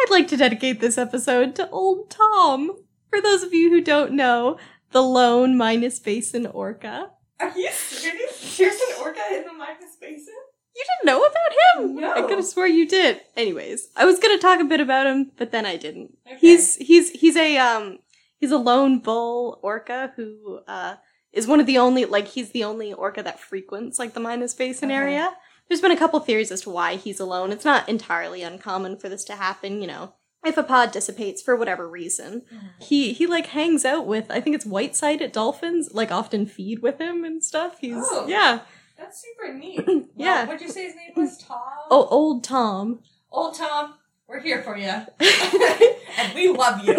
I'd 0.00 0.10
like 0.10 0.26
to 0.26 0.36
dedicate 0.36 0.80
this 0.80 0.98
episode 0.98 1.54
to 1.54 1.70
Old 1.70 2.10
Tom. 2.10 2.72
For 3.10 3.22
those 3.22 3.44
of 3.44 3.54
you 3.54 3.70
who 3.70 3.80
don't 3.80 4.10
know, 4.14 4.58
the 4.90 5.04
lone 5.04 5.56
Minas 5.56 6.00
Basin 6.00 6.46
orca. 6.46 7.12
Are 7.40 7.52
you 7.56 7.70
serious? 7.70 8.56
There's 8.56 8.74
an 8.74 9.02
orca 9.02 9.20
in 9.32 9.44
the 9.44 9.52
Minas 9.52 9.96
Basin? 10.00 10.34
You 10.74 10.84
didn't 10.84 11.06
know 11.06 11.24
about 11.24 11.84
him? 11.84 11.96
No. 11.96 12.12
I 12.12 12.22
could 12.22 12.38
have 12.38 12.46
swore 12.46 12.66
you 12.66 12.86
did. 12.86 13.20
Anyways, 13.36 13.88
I 13.96 14.04
was 14.04 14.18
gonna 14.18 14.38
talk 14.38 14.60
a 14.60 14.64
bit 14.64 14.80
about 14.80 15.06
him, 15.06 15.32
but 15.36 15.50
then 15.50 15.64
I 15.66 15.76
didn't. 15.76 16.16
Okay. 16.26 16.38
He's 16.38 16.76
he's 16.76 17.10
he's 17.10 17.36
a 17.36 17.56
um 17.58 17.98
he's 18.38 18.50
a 18.52 18.58
lone 18.58 18.98
bull 18.98 19.58
orca 19.62 20.12
who 20.16 20.60
uh 20.68 20.96
is 21.32 21.46
one 21.46 21.60
of 21.60 21.66
the 21.66 21.78
only 21.78 22.04
like 22.04 22.28
he's 22.28 22.50
the 22.50 22.64
only 22.64 22.92
orca 22.92 23.22
that 23.22 23.40
frequents 23.40 23.98
like 23.98 24.12
the 24.14 24.20
Minas 24.20 24.54
Basin 24.54 24.90
Okay. 24.90 24.96
area. 24.98 25.34
There's 25.68 25.80
been 25.80 25.90
a 25.92 25.96
couple 25.96 26.20
theories 26.20 26.52
as 26.52 26.60
to 26.62 26.70
why 26.70 26.96
he's 26.96 27.20
alone. 27.20 27.52
It's 27.52 27.64
not 27.64 27.88
entirely 27.88 28.42
uncommon 28.42 28.98
for 28.98 29.08
this 29.08 29.24
to 29.24 29.34
happen, 29.34 29.80
you 29.80 29.88
know. 29.88 30.12
If 30.46 30.56
a 30.56 30.62
pod 30.62 30.92
dissipates 30.92 31.42
for 31.42 31.56
whatever 31.56 31.88
reason, 31.88 32.42
mm-hmm. 32.52 32.66
he 32.78 33.12
he 33.12 33.26
like 33.26 33.46
hangs 33.46 33.84
out 33.84 34.06
with 34.06 34.30
I 34.30 34.40
think 34.40 34.54
it's 34.54 34.64
white-sided 34.66 35.32
dolphins, 35.32 35.90
like 35.92 36.10
often 36.12 36.46
feed 36.46 36.80
with 36.82 37.00
him 37.00 37.24
and 37.24 37.42
stuff. 37.44 37.78
He's 37.80 37.96
Oh. 37.96 38.26
yeah. 38.28 38.60
That's 38.96 39.22
super 39.22 39.52
neat. 39.52 39.84
Yeah. 40.16 40.38
Well, 40.38 40.46
what'd 40.46 40.62
you 40.62 40.70
say 40.70 40.84
his 40.86 40.94
name 40.94 41.12
was? 41.16 41.36
Tom? 41.38 41.58
Oh, 41.90 42.06
old 42.06 42.42
Tom. 42.44 43.00
Old 43.30 43.54
Tom, 43.54 43.94
we're 44.28 44.40
here 44.40 44.62
for 44.62 44.76
you. 44.76 44.86
and 46.18 46.34
we 46.34 46.48
love 46.48 46.82
you. 46.84 46.94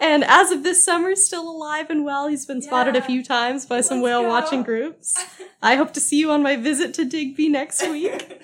And 0.00 0.24
as 0.24 0.50
of 0.50 0.64
this 0.64 0.82
summer, 0.84 1.14
still 1.14 1.48
alive 1.48 1.88
and 1.90 2.04
well. 2.04 2.26
He's 2.28 2.44
been 2.46 2.60
spotted 2.60 2.96
a 2.96 3.02
few 3.02 3.22
times 3.22 3.66
by 3.66 3.80
some 3.82 3.98
Let's 3.98 4.04
whale 4.04 4.22
go. 4.22 4.28
watching 4.28 4.62
groups. 4.62 5.14
I 5.62 5.76
hope 5.76 5.92
to 5.92 6.00
see 6.00 6.18
you 6.18 6.30
on 6.32 6.42
my 6.42 6.56
visit 6.56 6.92
to 6.94 7.04
Digby 7.04 7.48
next 7.48 7.82
week. 7.88 8.40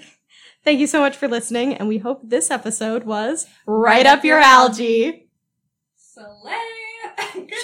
Thank 0.67 0.81
you 0.81 0.89
so 0.89 0.99
much 0.99 1.17
for 1.17 1.29
listening, 1.29 1.75
and 1.75 1.87
we 1.87 1.99
hope 1.99 2.23
this 2.25 2.51
episode 2.51 3.05
was 3.05 3.47
right, 3.67 4.05
up 4.05 4.25
your 4.25 4.41
algae. 4.41 5.29
Slay. 5.95 6.59
Good 7.35 7.55